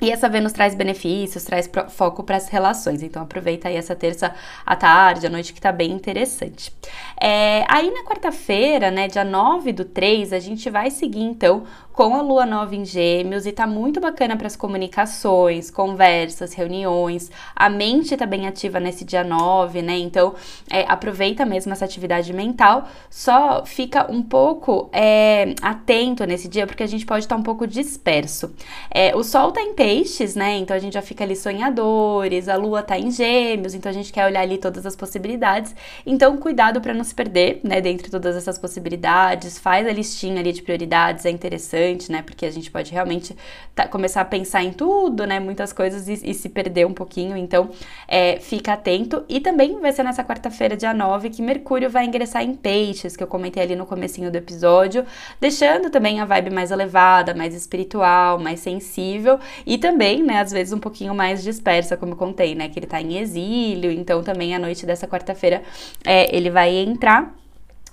E 0.00 0.10
essa 0.10 0.28
Vênus 0.28 0.52
traz 0.52 0.74
benefícios, 0.74 1.44
traz 1.44 1.70
foco 1.90 2.22
para 2.22 2.36
as 2.36 2.48
relações. 2.48 3.02
Então 3.02 3.22
aproveita 3.22 3.68
aí 3.68 3.76
essa 3.76 3.94
terça 3.94 4.34
à 4.64 4.74
tarde, 4.74 5.26
à 5.26 5.30
noite, 5.30 5.52
que 5.52 5.60
tá 5.60 5.70
bem 5.70 5.92
interessante. 5.92 6.72
É, 7.20 7.64
aí 7.68 7.90
na 7.90 8.04
quarta-feira, 8.04 8.90
né, 8.90 9.08
dia 9.08 9.24
9 9.24 9.72
do 9.72 9.84
3, 9.84 10.32
a 10.32 10.38
gente 10.38 10.70
vai 10.70 10.90
seguir 10.90 11.22
então 11.22 11.64
com 12.00 12.16
a 12.16 12.22
lua 12.22 12.46
nova 12.46 12.74
em 12.74 12.82
Gêmeos 12.82 13.44
e 13.44 13.52
tá 13.52 13.66
muito 13.66 14.00
bacana 14.00 14.34
para 14.34 14.46
as 14.46 14.56
comunicações, 14.56 15.70
conversas, 15.70 16.54
reuniões. 16.54 17.30
A 17.54 17.68
mente 17.68 18.16
tá 18.16 18.24
bem 18.24 18.46
ativa 18.46 18.80
nesse 18.80 19.04
dia 19.04 19.22
9, 19.22 19.82
né? 19.82 19.98
Então 19.98 20.34
é, 20.70 20.86
aproveita 20.88 21.44
mesmo 21.44 21.74
essa 21.74 21.84
atividade 21.84 22.32
mental. 22.32 22.88
Só 23.10 23.66
fica 23.66 24.10
um 24.10 24.22
pouco 24.22 24.88
é, 24.94 25.54
atento 25.60 26.24
nesse 26.24 26.48
dia 26.48 26.66
porque 26.66 26.82
a 26.82 26.86
gente 26.86 27.04
pode 27.04 27.26
estar 27.26 27.34
tá 27.34 27.38
um 27.38 27.44
pouco 27.44 27.66
disperso. 27.66 28.50
É, 28.90 29.14
o 29.14 29.22
Sol 29.22 29.52
tá 29.52 29.60
em 29.60 29.74
Peixes, 29.74 30.34
né? 30.34 30.56
Então 30.56 30.74
a 30.74 30.80
gente 30.80 30.94
já 30.94 31.02
fica 31.02 31.22
ali 31.22 31.36
sonhadores. 31.36 32.48
A 32.48 32.56
Lua 32.56 32.82
tá 32.82 32.98
em 32.98 33.10
Gêmeos, 33.10 33.74
então 33.74 33.90
a 33.90 33.94
gente 33.94 34.10
quer 34.10 34.24
olhar 34.24 34.40
ali 34.40 34.56
todas 34.56 34.86
as 34.86 34.96
possibilidades. 34.96 35.74
Então 36.06 36.38
cuidado 36.38 36.80
para 36.80 36.94
não 36.94 37.04
se 37.04 37.14
perder, 37.14 37.60
né? 37.62 37.78
Dentre 37.78 38.10
todas 38.10 38.34
essas 38.36 38.58
possibilidades, 38.58 39.58
faz 39.58 39.86
a 39.86 39.92
listinha 39.92 40.40
ali 40.40 40.50
de 40.50 40.62
prioridades, 40.62 41.26
é 41.26 41.30
interessante 41.30 41.89
né? 42.10 42.22
Porque 42.22 42.46
a 42.46 42.50
gente 42.50 42.70
pode 42.70 42.92
realmente 42.92 43.36
tá, 43.74 43.86
começar 43.88 44.20
a 44.20 44.24
pensar 44.24 44.62
em 44.62 44.72
tudo, 44.72 45.26
né? 45.26 45.40
Muitas 45.40 45.72
coisas 45.72 46.08
e, 46.08 46.30
e 46.30 46.34
se 46.34 46.48
perder 46.48 46.86
um 46.86 46.94
pouquinho. 46.94 47.36
Então, 47.36 47.70
é, 48.06 48.38
fica 48.38 48.72
atento. 48.74 49.24
E 49.28 49.40
também 49.40 49.78
vai 49.80 49.92
ser 49.92 50.02
nessa 50.02 50.24
quarta-feira, 50.24 50.76
dia 50.76 50.94
9, 50.94 51.30
que 51.30 51.42
Mercúrio 51.42 51.90
vai 51.90 52.04
ingressar 52.06 52.42
em 52.42 52.54
peixes, 52.54 53.16
que 53.16 53.22
eu 53.22 53.26
comentei 53.26 53.62
ali 53.62 53.76
no 53.76 53.86
comecinho 53.86 54.30
do 54.30 54.36
episódio, 54.36 55.04
deixando 55.40 55.90
também 55.90 56.20
a 56.20 56.24
vibe 56.24 56.50
mais 56.50 56.70
elevada, 56.70 57.34
mais 57.34 57.54
espiritual, 57.54 58.38
mais 58.38 58.60
sensível 58.60 59.38
e 59.66 59.78
também, 59.78 60.22
né, 60.22 60.40
às 60.40 60.50
vezes 60.50 60.72
um 60.72 60.78
pouquinho 60.78 61.14
mais 61.14 61.42
dispersa, 61.42 61.96
como 61.96 62.12
eu 62.12 62.16
contei, 62.16 62.54
né? 62.54 62.68
Que 62.68 62.78
ele 62.78 62.86
tá 62.86 63.00
em 63.00 63.18
exílio, 63.18 63.90
então 63.90 64.22
também 64.22 64.54
à 64.54 64.58
noite 64.58 64.86
dessa 64.86 65.06
quarta-feira 65.06 65.62
é, 66.04 66.34
ele 66.34 66.50
vai 66.50 66.74
entrar 66.74 67.34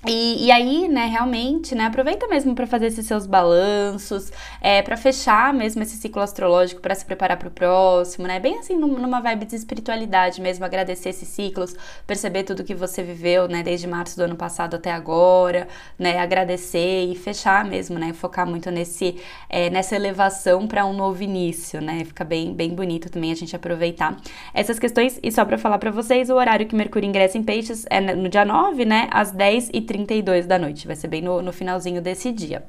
E, 0.09 0.45
e, 0.45 0.51
aí, 0.51 0.87
né, 0.87 1.05
realmente, 1.07 1.75
né, 1.75 1.85
aproveita 1.85 2.29
mesmo 2.29 2.55
para 2.55 2.65
fazer 2.65 2.87
esses 2.87 3.05
seus 3.05 3.25
balanços, 3.25 4.31
é, 4.61 4.81
para 4.81 4.95
fechar 4.95 5.53
mesmo 5.53 5.83
esse 5.83 5.97
ciclo 5.97 6.21
astrológico, 6.21 6.79
para 6.81 6.95
se 6.95 7.03
preparar 7.05 7.35
para 7.35 7.49
o 7.49 7.51
próximo, 7.51 8.25
né, 8.25 8.39
bem 8.39 8.57
assim 8.57 8.77
numa 8.77 9.19
vibe 9.19 9.45
de 9.45 9.55
espiritualidade 9.57 10.39
mesmo, 10.39 10.63
agradecer 10.63 11.09
esses 11.09 11.27
ciclos, 11.27 11.75
perceber 12.05 12.43
tudo 12.43 12.63
que 12.63 12.73
você 12.73 13.03
viveu, 13.03 13.49
né, 13.49 13.61
desde 13.63 13.85
março 13.85 14.15
do 14.15 14.23
ano 14.23 14.37
passado 14.37 14.77
até 14.77 14.93
agora, 14.93 15.67
né, 15.99 16.19
agradecer 16.19 17.11
e 17.11 17.13
fechar 17.13 17.65
mesmo, 17.65 17.99
né, 17.99 18.13
focar 18.13 18.47
muito 18.47 18.71
nesse, 18.71 19.17
é, 19.49 19.69
nessa 19.69 19.93
elevação 19.93 20.67
para 20.67 20.85
um 20.85 20.93
novo 20.93 21.21
início, 21.21 21.81
né, 21.81 22.05
fica 22.05 22.23
bem, 22.23 22.53
bem 22.53 22.69
bonito 22.69 23.09
também 23.09 23.33
a 23.33 23.35
gente 23.35 23.53
aproveitar 23.53 24.15
essas 24.53 24.79
questões. 24.79 25.19
E 25.21 25.29
só 25.33 25.43
para 25.43 25.57
falar 25.57 25.79
para 25.79 25.91
vocês, 25.91 26.29
o 26.29 26.35
horário 26.35 26.65
que 26.65 26.75
Mercúrio 26.75 27.09
ingressa 27.09 27.37
em 27.37 27.43
Peixes 27.43 27.85
é 27.89 27.99
no 27.99 28.29
dia 28.29 28.45
9, 28.45 28.85
né, 28.85 29.09
às 29.11 29.33
10h30 29.33 29.96
32 29.97 30.45
da 30.45 30.59
noite, 30.59 30.85
vai 30.85 30.95
ser 30.95 31.07
bem 31.07 31.21
no, 31.21 31.41
no 31.41 31.51
finalzinho 31.51 32.01
desse 32.01 32.31
dia. 32.31 32.63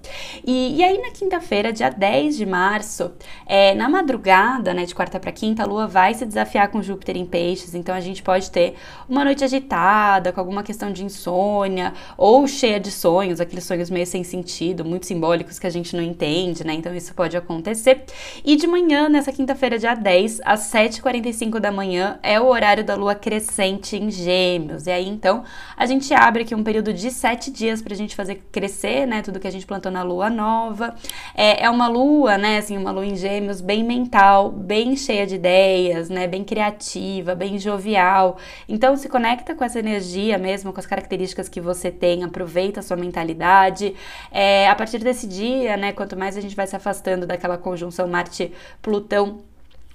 E, 0.45 0.77
e 0.77 0.85
aí 0.85 0.99
na 0.99 1.11
quinta-feira, 1.11 1.73
dia 1.73 1.91
10 1.91 2.37
de 2.37 2.47
março, 2.47 3.13
é, 3.47 3.75
na 3.75 3.89
madrugada, 3.89 4.73
né, 4.73 4.85
de 4.85 4.95
quarta 4.95 5.21
para 5.21 5.31
quinta, 5.31 5.63
a 5.63 5.67
Lua 5.67 5.87
vai 5.87 6.15
se 6.15 6.25
desafiar 6.25 6.69
com 6.69 6.83
Júpiter 6.83 7.17
em 7.17 7.27
peixes, 7.27 7.75
então 7.75 7.95
a 7.95 8.01
gente 8.01 8.23
pode 8.23 8.51
ter 8.51 8.75
uma 9.09 9.25
noite 9.25 9.45
agitada, 9.45 10.33
com 10.33 10.41
alguma 10.41 10.63
questão 10.63 10.91
de 10.91 11.05
insônia, 11.05 11.93
ou 12.17 12.47
cheia 12.47 12.81
de 12.81 12.91
sonhos, 12.91 13.41
aqueles 13.41 13.65
sonhos 13.65 13.91
meio 13.91 14.07
sem 14.07 14.25
sentido, 14.25 14.85
muito 14.85 15.07
simbólicos 15.07 15.59
que 15.59 15.67
a 15.67 15.71
gente 15.71 15.95
não 15.95 16.03
entende, 16.03 16.65
né, 16.65 16.73
então 16.73 16.95
isso 16.95 17.15
pode 17.15 17.37
acontecer. 17.37 18.05
E 18.45 18.57
de 18.57 18.67
manhã, 18.67 19.09
nessa 19.09 19.33
quinta-feira, 19.33 19.79
dia 19.79 19.95
10, 19.95 20.41
às 20.45 20.73
7h45 20.73 21.61
da 21.61 21.71
manhã, 21.71 22.19
é 22.23 22.41
o 22.41 22.47
horário 22.47 22.85
da 22.85 22.95
Lua 22.95 23.15
crescente 23.15 23.97
em 23.97 24.11
gêmeos, 24.11 24.87
e 24.87 24.91
aí 24.91 25.09
então 25.09 25.45
a 25.77 25.85
gente 25.85 26.13
abre 26.15 26.43
aqui 26.43 26.55
um 26.55 26.63
período 26.63 26.93
de 26.93 27.08
sete 27.11 27.51
dias 27.51 27.83
para 27.83 27.95
a 27.95 27.97
gente 27.97 28.15
fazer 28.15 28.43
crescer, 28.51 29.07
né? 29.07 29.23
Tudo 29.23 29.41
que 29.41 29.47
a 29.47 29.51
gente 29.51 29.67
plantou 29.67 29.91
na 29.91 30.03
lua 30.03 30.31
nova. 30.31 30.95
É, 31.35 31.65
é 31.65 31.71
uma 31.71 31.89
lua, 31.89 32.39
né? 32.39 32.59
Assim, 32.59 32.77
uma 32.77 32.91
lua 32.91 33.07
em 33.07 33.17
gêmeos 33.17 33.61
bem 33.61 33.85
mental, 33.85 34.51
bem 34.51 34.97
cheia 34.97 35.27
de 35.27 35.37
ideias, 35.37 36.09
né? 36.09 36.27
Bem 36.27 36.45
criativa, 36.45 37.35
bem 37.35 37.59
jovial. 37.59 38.39
Então, 38.69 38.97
se 38.97 39.09
conecta 39.09 39.55
com 39.55 39.65
essa 39.65 39.79
energia 39.79 40.39
mesmo, 40.39 40.73
com 40.73 40.81
as 40.81 40.87
características 40.87 41.49
que 41.49 41.61
você 41.61 41.91
tem, 41.91 42.25
aproveita 42.25 42.81
a 42.81 42.83
sua 42.83 42.97
mentalidade. 42.97 43.95
É, 44.31 44.69
a 44.69 44.75
partir 44.75 44.99
desse 44.99 45.27
dia, 45.27 45.77
né? 45.77 45.93
Quanto 45.93 46.17
mais 46.17 46.37
a 46.37 46.41
gente 46.41 46.57
vai 46.57 46.67
se 46.67 46.77
afastando 46.77 47.27
daquela 47.27 47.59
conjunção 47.59 48.09
Marte-Plutão 48.09 49.41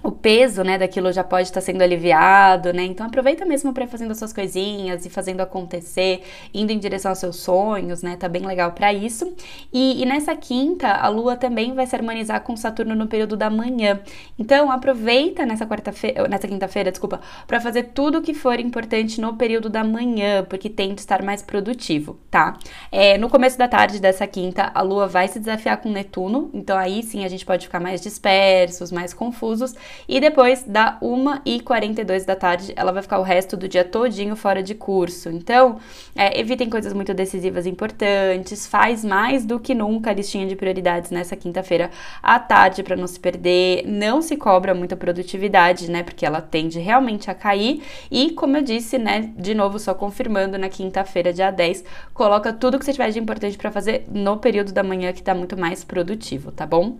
o 0.04 0.12
peso, 0.12 0.62
né, 0.62 0.76
daquilo 0.76 1.10
já 1.10 1.24
pode 1.24 1.48
estar 1.48 1.62
sendo 1.62 1.80
aliviado, 1.80 2.74
né? 2.74 2.84
Então 2.84 3.06
aproveita 3.06 3.46
mesmo 3.46 3.72
para 3.72 3.86
fazendo 3.86 4.10
as 4.10 4.18
suas 4.18 4.34
coisinhas 4.34 5.06
e 5.06 5.10
fazendo 5.10 5.40
acontecer, 5.40 6.22
indo 6.52 6.70
em 6.70 6.78
direção 6.78 7.10
aos 7.10 7.18
seus 7.18 7.36
sonhos, 7.36 8.02
né? 8.02 8.14
Tá 8.16 8.28
bem 8.28 8.44
legal 8.46 8.72
para 8.72 8.92
isso. 8.92 9.34
E, 9.72 10.02
e, 10.02 10.04
nessa 10.04 10.36
quinta, 10.36 10.88
a 10.88 11.08
Lua 11.08 11.36
também 11.36 11.72
vai 11.72 11.86
se 11.86 11.96
harmonizar 11.96 12.42
com 12.42 12.54
Saturno 12.54 12.94
no 12.94 13.06
período 13.06 13.34
da 13.34 13.48
manhã. 13.48 13.98
Então 14.38 14.70
aproveita 14.70 15.46
nessa 15.46 15.66
quarta-feira, 15.66 16.28
nessa 16.28 16.46
quinta-feira, 16.46 16.90
desculpa, 16.90 17.22
para 17.46 17.58
fazer 17.58 17.84
tudo 17.94 18.18
o 18.18 18.22
que 18.22 18.34
for 18.34 18.60
importante 18.60 19.18
no 19.22 19.34
período 19.36 19.70
da 19.70 19.82
manhã, 19.82 20.44
porque 20.44 20.68
tende 20.68 21.00
estar 21.00 21.22
mais 21.22 21.40
produtivo, 21.40 22.18
tá? 22.30 22.58
É, 22.92 23.16
no 23.16 23.30
começo 23.30 23.56
da 23.56 23.66
tarde 23.66 23.98
dessa 23.98 24.26
quinta, 24.26 24.70
a 24.74 24.82
Lua 24.82 25.06
vai 25.06 25.28
se 25.28 25.38
desafiar 25.38 25.78
com 25.78 25.88
Netuno, 25.88 26.50
então 26.52 26.76
aí 26.76 27.02
sim 27.02 27.24
a 27.24 27.28
gente 27.28 27.46
pode 27.46 27.66
ficar 27.66 27.80
mais 27.80 28.02
dispersos, 28.02 28.92
mais 28.92 29.14
confusos 29.14 29.74
e 30.08 30.20
depois, 30.20 30.62
da 30.62 30.98
1h42 31.00 32.24
da 32.24 32.36
tarde, 32.36 32.72
ela 32.76 32.92
vai 32.92 33.02
ficar 33.02 33.18
o 33.18 33.22
resto 33.22 33.56
do 33.56 33.68
dia 33.68 33.84
todinho 33.84 34.36
fora 34.36 34.62
de 34.62 34.74
curso. 34.74 35.28
Então, 35.30 35.78
é, 36.14 36.38
evitem 36.38 36.68
coisas 36.68 36.92
muito 36.92 37.12
decisivas 37.14 37.66
importantes, 37.66 38.66
faz 38.66 39.04
mais 39.04 39.44
do 39.44 39.58
que 39.58 39.74
nunca 39.74 40.10
a 40.10 40.14
listinha 40.14 40.46
de 40.46 40.56
prioridades 40.56 41.10
nessa 41.10 41.36
quinta-feira 41.36 41.90
à 42.22 42.38
tarde 42.38 42.82
para 42.82 42.96
não 42.96 43.06
se 43.06 43.18
perder. 43.18 43.84
Não 43.86 44.20
se 44.20 44.36
cobra 44.36 44.74
muita 44.74 44.96
produtividade, 44.96 45.90
né? 45.90 46.02
Porque 46.02 46.26
ela 46.26 46.40
tende 46.40 46.78
realmente 46.78 47.30
a 47.30 47.34
cair. 47.34 47.82
E, 48.10 48.30
como 48.30 48.56
eu 48.56 48.62
disse, 48.62 48.98
né, 48.98 49.32
de 49.36 49.54
novo, 49.54 49.78
só 49.78 49.94
confirmando 49.94 50.58
na 50.58 50.68
quinta-feira, 50.68 51.32
dia 51.32 51.50
10, 51.50 51.84
coloca 52.12 52.52
tudo 52.52 52.78
que 52.78 52.84
você 52.84 52.92
tiver 52.92 53.10
de 53.10 53.18
importante 53.18 53.56
para 53.56 53.70
fazer 53.70 54.04
no 54.10 54.36
período 54.38 54.72
da 54.72 54.82
manhã 54.82 55.12
que 55.12 55.22
tá 55.22 55.34
muito 55.34 55.56
mais 55.56 55.84
produtivo, 55.84 56.52
tá 56.52 56.66
bom? 56.66 56.96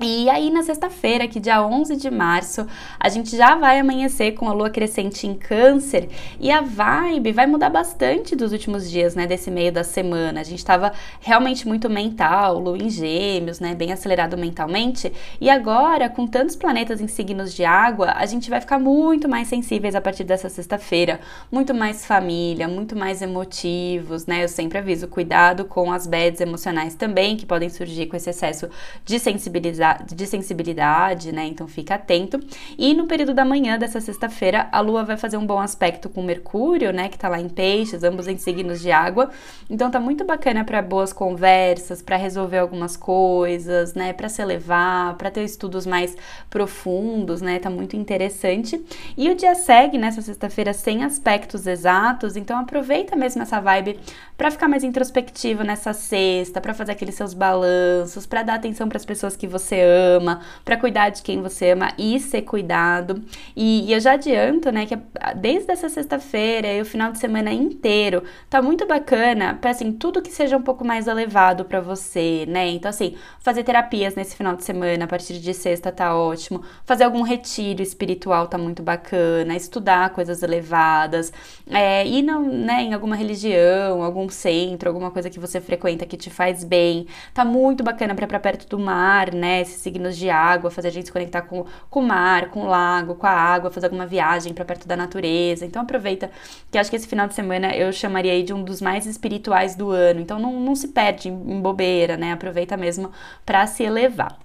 E 0.00 0.28
aí, 0.28 0.50
na 0.50 0.64
sexta-feira, 0.64 1.28
que 1.28 1.38
dia 1.38 1.64
11 1.64 1.94
de 1.94 2.10
março, 2.10 2.66
a 2.98 3.08
gente 3.08 3.36
já 3.36 3.54
vai 3.54 3.78
amanhecer 3.78 4.32
com 4.32 4.48
a 4.48 4.52
lua 4.52 4.68
crescente 4.68 5.24
em 5.24 5.34
Câncer 5.36 6.08
e 6.40 6.50
a 6.50 6.60
vibe 6.60 7.30
vai 7.30 7.46
mudar 7.46 7.70
bastante 7.70 8.34
dos 8.34 8.50
últimos 8.50 8.90
dias, 8.90 9.14
né, 9.14 9.24
desse 9.24 9.52
meio 9.52 9.70
da 9.70 9.84
semana. 9.84 10.40
A 10.40 10.42
gente 10.42 10.58
estava 10.58 10.92
realmente 11.20 11.68
muito 11.68 11.88
mental, 11.88 12.58
lua 12.58 12.76
em 12.76 12.90
Gêmeos, 12.90 13.60
né, 13.60 13.72
bem 13.76 13.92
acelerado 13.92 14.36
mentalmente, 14.36 15.12
e 15.40 15.48
agora, 15.48 16.08
com 16.08 16.26
tantos 16.26 16.56
planetas 16.56 17.00
em 17.00 17.06
signos 17.06 17.54
de 17.54 17.64
água, 17.64 18.14
a 18.16 18.26
gente 18.26 18.50
vai 18.50 18.60
ficar 18.60 18.80
muito 18.80 19.28
mais 19.28 19.46
sensíveis 19.46 19.94
a 19.94 20.00
partir 20.00 20.24
dessa 20.24 20.48
sexta-feira, 20.48 21.20
muito 21.52 21.72
mais 21.72 22.04
família, 22.04 22.66
muito 22.66 22.96
mais 22.96 23.22
emotivos, 23.22 24.26
né? 24.26 24.42
Eu 24.42 24.48
sempre 24.48 24.76
aviso, 24.76 25.06
cuidado 25.06 25.64
com 25.64 25.92
as 25.92 26.04
bads 26.04 26.40
emocionais 26.40 26.96
também, 26.96 27.36
que 27.36 27.46
podem 27.46 27.70
surgir 27.70 28.06
com 28.06 28.16
esse 28.16 28.30
excesso 28.30 28.68
de 29.04 29.20
sensibilidade 29.20 29.83
de 29.92 30.26
sensibilidade, 30.26 31.32
né? 31.32 31.46
Então 31.46 31.68
fica 31.68 31.94
atento. 31.94 32.40
E 32.78 32.94
no 32.94 33.06
período 33.06 33.34
da 33.34 33.44
manhã 33.44 33.78
dessa 33.78 34.00
sexta-feira, 34.00 34.68
a 34.72 34.80
Lua 34.80 35.04
vai 35.04 35.16
fazer 35.16 35.36
um 35.36 35.46
bom 35.46 35.60
aspecto 35.60 36.08
com 36.08 36.22
Mercúrio, 36.22 36.92
né? 36.92 37.08
Que 37.08 37.18
tá 37.18 37.28
lá 37.28 37.40
em 37.40 37.48
Peixes, 37.48 38.02
ambos 38.02 38.26
em 38.26 38.36
signos 38.36 38.80
de 38.80 38.90
água. 38.90 39.30
Então 39.68 39.90
tá 39.90 40.00
muito 40.00 40.24
bacana 40.24 40.64
para 40.64 40.80
boas 40.82 41.12
conversas, 41.12 42.02
para 42.02 42.16
resolver 42.16 42.58
algumas 42.58 42.96
coisas, 42.96 43.94
né? 43.94 44.12
Para 44.12 44.28
se 44.28 44.42
elevar, 44.42 45.14
para 45.14 45.30
ter 45.30 45.44
estudos 45.44 45.86
mais 45.86 46.16
profundos, 46.48 47.40
né? 47.40 47.58
Tá 47.58 47.70
muito 47.70 47.96
interessante. 47.96 48.82
E 49.16 49.28
o 49.30 49.34
dia 49.34 49.54
segue 49.54 49.98
nessa 49.98 50.22
sexta-feira 50.22 50.72
sem 50.72 51.04
aspectos 51.04 51.66
exatos, 51.66 52.36
então 52.36 52.58
aproveita 52.58 53.16
mesmo 53.16 53.42
essa 53.42 53.60
vibe 53.60 53.98
para 54.36 54.50
ficar 54.50 54.68
mais 54.68 54.82
introspectivo 54.82 55.62
nessa 55.62 55.92
sexta, 55.92 56.60
para 56.60 56.74
fazer 56.74 56.92
aqueles 56.92 57.14
seus 57.14 57.34
balanços, 57.34 58.26
para 58.26 58.42
dar 58.42 58.54
atenção 58.54 58.88
para 58.88 58.98
as 58.98 59.04
pessoas 59.04 59.36
que 59.36 59.46
você 59.46 59.73
você 59.74 59.80
ama, 59.82 60.40
para 60.64 60.76
cuidar 60.76 61.10
de 61.10 61.22
quem 61.22 61.42
você 61.42 61.70
ama 61.70 61.92
e 61.98 62.20
ser 62.20 62.42
cuidado. 62.42 63.22
E, 63.56 63.88
e 63.88 63.92
eu 63.92 64.00
já 64.00 64.12
adianto, 64.12 64.70
né, 64.70 64.86
que 64.86 64.96
desde 65.36 65.72
essa 65.72 65.88
sexta-feira 65.88 66.68
e 66.72 66.80
o 66.80 66.84
final 66.84 67.10
de 67.10 67.18
semana 67.18 67.52
inteiro 67.52 68.22
tá 68.48 68.62
muito 68.62 68.86
bacana 68.86 69.58
para 69.60 69.70
assim 69.70 69.92
tudo 69.92 70.22
que 70.22 70.30
seja 70.30 70.56
um 70.56 70.62
pouco 70.62 70.84
mais 70.84 71.06
elevado 71.06 71.64
para 71.64 71.80
você, 71.80 72.44
né? 72.48 72.68
Então 72.68 72.88
assim, 72.88 73.16
fazer 73.40 73.64
terapias 73.64 74.14
nesse 74.14 74.36
final 74.36 74.54
de 74.56 74.64
semana 74.64 75.04
a 75.04 75.08
partir 75.08 75.38
de 75.38 75.54
sexta 75.54 75.90
tá 75.90 76.16
ótimo, 76.16 76.62
fazer 76.84 77.04
algum 77.04 77.22
retiro 77.22 77.82
espiritual 77.82 78.46
tá 78.46 78.58
muito 78.58 78.82
bacana, 78.82 79.56
estudar 79.56 80.10
coisas 80.10 80.42
elevadas, 80.42 81.32
é, 81.68 82.06
ir 82.06 82.22
não, 82.22 82.42
né, 82.42 82.82
em 82.82 82.94
alguma 82.94 83.16
religião, 83.16 84.02
algum 84.02 84.28
centro, 84.28 84.88
alguma 84.88 85.10
coisa 85.10 85.30
que 85.30 85.40
você 85.40 85.60
frequenta 85.60 86.06
que 86.06 86.16
te 86.16 86.30
faz 86.30 86.62
bem, 86.64 87.06
tá 87.32 87.44
muito 87.44 87.82
bacana 87.82 88.14
para 88.14 88.26
para 88.26 88.38
perto 88.38 88.68
do 88.68 88.78
mar, 88.78 89.32
né? 89.32 89.63
Esses 89.64 89.80
signos 89.80 90.16
de 90.16 90.30
água, 90.30 90.70
fazer 90.70 90.88
a 90.88 90.90
gente 90.90 91.06
se 91.06 91.12
conectar 91.12 91.42
com, 91.42 91.66
com 91.90 92.00
o 92.00 92.02
mar, 92.02 92.50
com 92.50 92.62
o 92.62 92.66
lago, 92.66 93.14
com 93.14 93.26
a 93.26 93.30
água, 93.30 93.70
fazer 93.70 93.86
alguma 93.86 94.06
viagem 94.06 94.54
para 94.54 94.64
perto 94.64 94.86
da 94.86 94.96
natureza. 94.96 95.66
Então 95.66 95.82
aproveita, 95.82 96.30
que 96.70 96.78
acho 96.78 96.90
que 96.90 96.96
esse 96.96 97.08
final 97.08 97.26
de 97.26 97.34
semana 97.34 97.74
eu 97.74 97.92
chamaria 97.92 98.32
aí 98.32 98.42
de 98.42 98.52
um 98.52 98.62
dos 98.62 98.80
mais 98.80 99.06
espirituais 99.06 99.74
do 99.74 99.90
ano. 99.90 100.20
Então 100.20 100.38
não, 100.38 100.60
não 100.60 100.74
se 100.74 100.88
perde 100.88 101.28
em 101.28 101.60
bobeira, 101.60 102.16
né? 102.16 102.32
Aproveita 102.32 102.76
mesmo 102.76 103.10
para 103.44 103.66
se 103.66 103.82
elevar. 103.82 104.43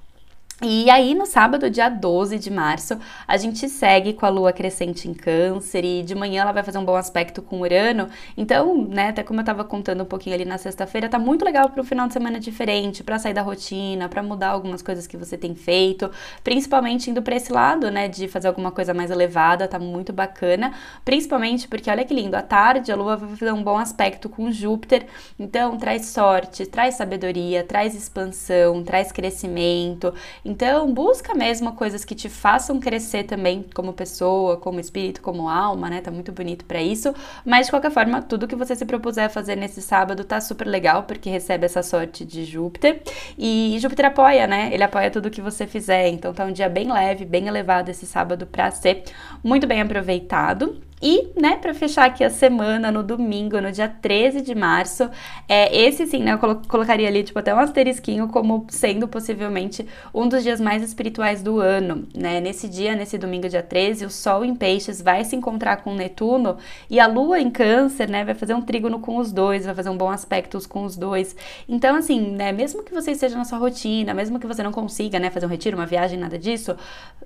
E 0.61 0.89
aí, 0.89 1.15
no 1.15 1.25
sábado, 1.25 1.69
dia 1.69 1.87
12 1.87 2.37
de 2.37 2.51
março, 2.51 2.99
a 3.25 3.37
gente 3.37 3.69
segue 3.69 4.11
com 4.11 4.25
a 4.25 4.29
lua 4.29 4.51
crescente 4.51 5.07
em 5.07 5.13
Câncer 5.13 5.85
e 5.85 6.03
de 6.03 6.13
manhã 6.13 6.41
ela 6.41 6.51
vai 6.51 6.63
fazer 6.63 6.77
um 6.77 6.83
bom 6.83 6.97
aspecto 6.97 7.41
com 7.41 7.61
Urano. 7.61 8.09
Então, 8.35 8.85
né, 8.89 9.07
até 9.07 9.23
como 9.23 9.39
eu 9.39 9.45
tava 9.45 9.63
contando 9.63 10.03
um 10.03 10.05
pouquinho 10.05 10.35
ali 10.35 10.43
na 10.43 10.57
sexta-feira, 10.57 11.07
tá 11.07 11.17
muito 11.17 11.45
legal 11.45 11.69
para 11.69 11.81
um 11.81 11.85
final 11.85 12.07
de 12.07 12.13
semana 12.13 12.41
diferente, 12.41 13.05
para 13.05 13.17
sair 13.17 13.33
da 13.33 13.41
rotina, 13.41 14.09
para 14.09 14.21
mudar 14.21 14.49
algumas 14.49 14.81
coisas 14.81 15.07
que 15.07 15.15
você 15.15 15.37
tem 15.37 15.55
feito, 15.55 16.11
principalmente 16.43 17.09
indo 17.09 17.21
para 17.21 17.37
esse 17.37 17.53
lado, 17.53 17.89
né, 17.89 18.09
de 18.09 18.27
fazer 18.27 18.49
alguma 18.49 18.69
coisa 18.69 18.93
mais 18.93 19.09
elevada, 19.09 19.65
tá 19.65 19.79
muito 19.79 20.11
bacana. 20.11 20.73
Principalmente 21.05 21.69
porque, 21.69 21.89
olha 21.89 22.03
que 22.03 22.13
lindo, 22.13 22.35
à 22.35 22.41
tarde 22.41 22.91
a 22.91 22.97
lua 22.97 23.15
vai 23.15 23.29
fazer 23.29 23.53
um 23.53 23.63
bom 23.63 23.77
aspecto 23.77 24.27
com 24.27 24.51
Júpiter, 24.51 25.05
então 25.39 25.77
traz 25.77 26.07
sorte, 26.07 26.65
traz 26.65 26.95
sabedoria, 26.95 27.63
traz 27.63 27.95
expansão, 27.95 28.83
traz 28.83 29.09
crescimento. 29.09 30.13
Então, 30.49 30.91
busca 30.91 31.35
mesmo 31.35 31.73
coisas 31.73 32.03
que 32.03 32.15
te 32.15 32.27
façam 32.27 32.79
crescer 32.79 33.23
também 33.25 33.63
como 33.71 33.93
pessoa, 33.93 34.57
como 34.57 34.79
espírito, 34.79 35.21
como 35.21 35.47
alma, 35.47 35.91
né? 35.91 36.01
Tá 36.01 36.09
muito 36.09 36.31
bonito 36.31 36.65
para 36.65 36.81
isso. 36.81 37.13
Mas 37.45 37.67
de 37.67 37.71
qualquer 37.71 37.91
forma, 37.91 38.19
tudo 38.23 38.47
que 38.47 38.55
você 38.55 38.75
se 38.75 38.83
propuser 38.83 39.25
a 39.25 39.29
fazer 39.29 39.55
nesse 39.55 39.79
sábado 39.79 40.23
tá 40.23 40.41
super 40.41 40.65
legal, 40.65 41.03
porque 41.03 41.29
recebe 41.29 41.67
essa 41.67 41.83
sorte 41.83 42.25
de 42.25 42.45
Júpiter. 42.45 42.99
E 43.37 43.77
Júpiter 43.79 44.05
apoia, 44.07 44.47
né? 44.47 44.71
Ele 44.73 44.81
apoia 44.81 45.11
tudo 45.11 45.29
que 45.29 45.39
você 45.39 45.67
fizer. 45.67 46.07
Então 46.07 46.33
tá 46.33 46.45
um 46.45 46.51
dia 46.51 46.67
bem 46.67 46.91
leve, 46.91 47.25
bem 47.25 47.47
elevado 47.47 47.91
esse 47.91 48.07
sábado 48.07 48.47
para 48.47 48.71
ser 48.71 49.03
muito 49.43 49.67
bem 49.67 49.81
aproveitado. 49.81 50.81
E, 51.01 51.29
né, 51.39 51.55
para 51.55 51.73
fechar 51.73 52.05
aqui 52.05 52.23
a 52.23 52.29
semana, 52.29 52.91
no 52.91 53.01
domingo, 53.01 53.61
no 53.61 53.71
dia 53.71 53.87
13 53.87 54.41
de 54.41 54.53
março, 54.53 55.09
é, 55.47 55.75
esse 55.75 56.05
sim, 56.05 56.19
né, 56.19 56.33
eu 56.33 56.37
colo 56.37 56.61
colocaria 56.67 57.07
ali, 57.07 57.23
tipo, 57.23 57.39
até 57.39 57.53
um 57.53 57.59
asterisquinho 57.59 58.27
como 58.27 58.65
sendo 58.69 59.07
possivelmente 59.07 59.87
um 60.13 60.27
dos 60.27 60.43
dias 60.43 60.59
mais 60.59 60.83
espirituais 60.83 61.41
do 61.41 61.59
ano, 61.59 62.07
né? 62.15 62.41
Nesse 62.41 62.67
dia, 62.67 62.95
nesse 62.95 63.17
domingo, 63.17 63.47
dia 63.47 63.63
13, 63.63 64.05
o 64.05 64.09
Sol 64.09 64.43
em 64.43 64.53
Peixes 64.55 65.01
vai 65.01 65.23
se 65.23 65.35
encontrar 65.35 65.77
com 65.77 65.93
Netuno 65.93 66.57
e 66.89 66.99
a 66.99 67.07
Lua 67.07 67.39
em 67.39 67.49
Câncer, 67.49 68.09
né, 68.09 68.25
vai 68.25 68.35
fazer 68.35 68.53
um 68.53 68.61
trígono 68.61 68.99
com 68.99 69.17
os 69.17 69.31
dois, 69.31 69.65
vai 69.65 69.75
fazer 69.75 69.89
um 69.89 69.97
bom 69.97 70.09
aspecto 70.09 70.59
com 70.67 70.83
os 70.83 70.97
dois. 70.97 71.35
Então, 71.67 71.95
assim, 71.95 72.31
né, 72.31 72.51
mesmo 72.51 72.83
que 72.83 72.93
você 72.93 73.11
esteja 73.11 73.37
na 73.37 73.45
sua 73.45 73.57
rotina, 73.57 74.13
mesmo 74.13 74.39
que 74.39 74.47
você 74.47 74.61
não 74.61 74.71
consiga, 74.71 75.17
né, 75.19 75.29
fazer 75.29 75.45
um 75.45 75.49
retiro, 75.49 75.77
uma 75.77 75.85
viagem, 75.85 76.19
nada 76.19 76.37
disso, 76.37 76.75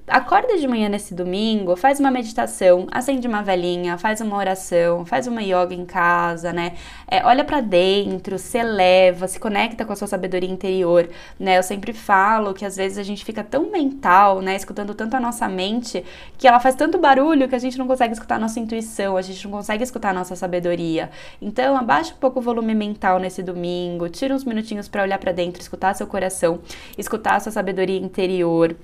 acorda 0.07 0.57
de 0.57 0.67
manhã 0.67 0.89
nesse 0.89 1.13
domingo, 1.15 1.75
faz 1.75 1.99
uma 1.99 2.11
meditação, 2.11 2.87
acende 2.91 3.27
uma 3.27 3.41
faz 3.97 4.21
uma 4.21 4.35
oração, 4.35 5.05
faz 5.05 5.27
uma 5.27 5.41
yoga 5.41 5.73
em 5.73 5.85
casa, 5.85 6.51
né? 6.51 6.73
É, 7.07 7.25
olha 7.25 7.43
para 7.43 7.61
dentro, 7.61 8.37
se 8.37 8.57
eleva, 8.57 9.27
se 9.27 9.39
conecta 9.39 9.85
com 9.85 9.93
a 9.93 9.95
sua 9.95 10.07
sabedoria 10.07 10.49
interior, 10.49 11.09
né? 11.39 11.57
Eu 11.57 11.63
sempre 11.63 11.93
falo 11.93 12.53
que 12.53 12.65
às 12.65 12.75
vezes 12.75 12.97
a 12.97 13.03
gente 13.03 13.23
fica 13.23 13.43
tão 13.43 13.71
mental, 13.71 14.41
né? 14.41 14.55
Escutando 14.55 14.93
tanto 14.93 15.15
a 15.15 15.19
nossa 15.19 15.47
mente, 15.47 16.03
que 16.37 16.47
ela 16.47 16.59
faz 16.59 16.75
tanto 16.75 16.97
barulho 16.97 17.47
que 17.47 17.55
a 17.55 17.59
gente 17.59 17.77
não 17.77 17.87
consegue 17.87 18.13
escutar 18.13 18.35
a 18.35 18.39
nossa 18.39 18.59
intuição, 18.59 19.15
a 19.17 19.21
gente 19.21 19.43
não 19.45 19.51
consegue 19.51 19.83
escutar 19.83 20.09
a 20.09 20.13
nossa 20.13 20.35
sabedoria. 20.35 21.09
Então, 21.41 21.77
abaixa 21.77 22.13
um 22.13 22.17
pouco 22.17 22.39
o 22.39 22.41
volume 22.41 22.75
mental 22.75 23.19
nesse 23.19 23.41
domingo, 23.41 24.09
tira 24.09 24.33
uns 24.33 24.43
minutinhos 24.43 24.87
para 24.87 25.03
olhar 25.03 25.17
para 25.17 25.31
dentro, 25.31 25.61
escutar 25.61 25.93
seu 25.93 26.07
coração, 26.07 26.59
escutar 26.97 27.35
a 27.35 27.39
sua 27.39 27.51
sabedoria 27.51 27.99
interior 27.99 28.75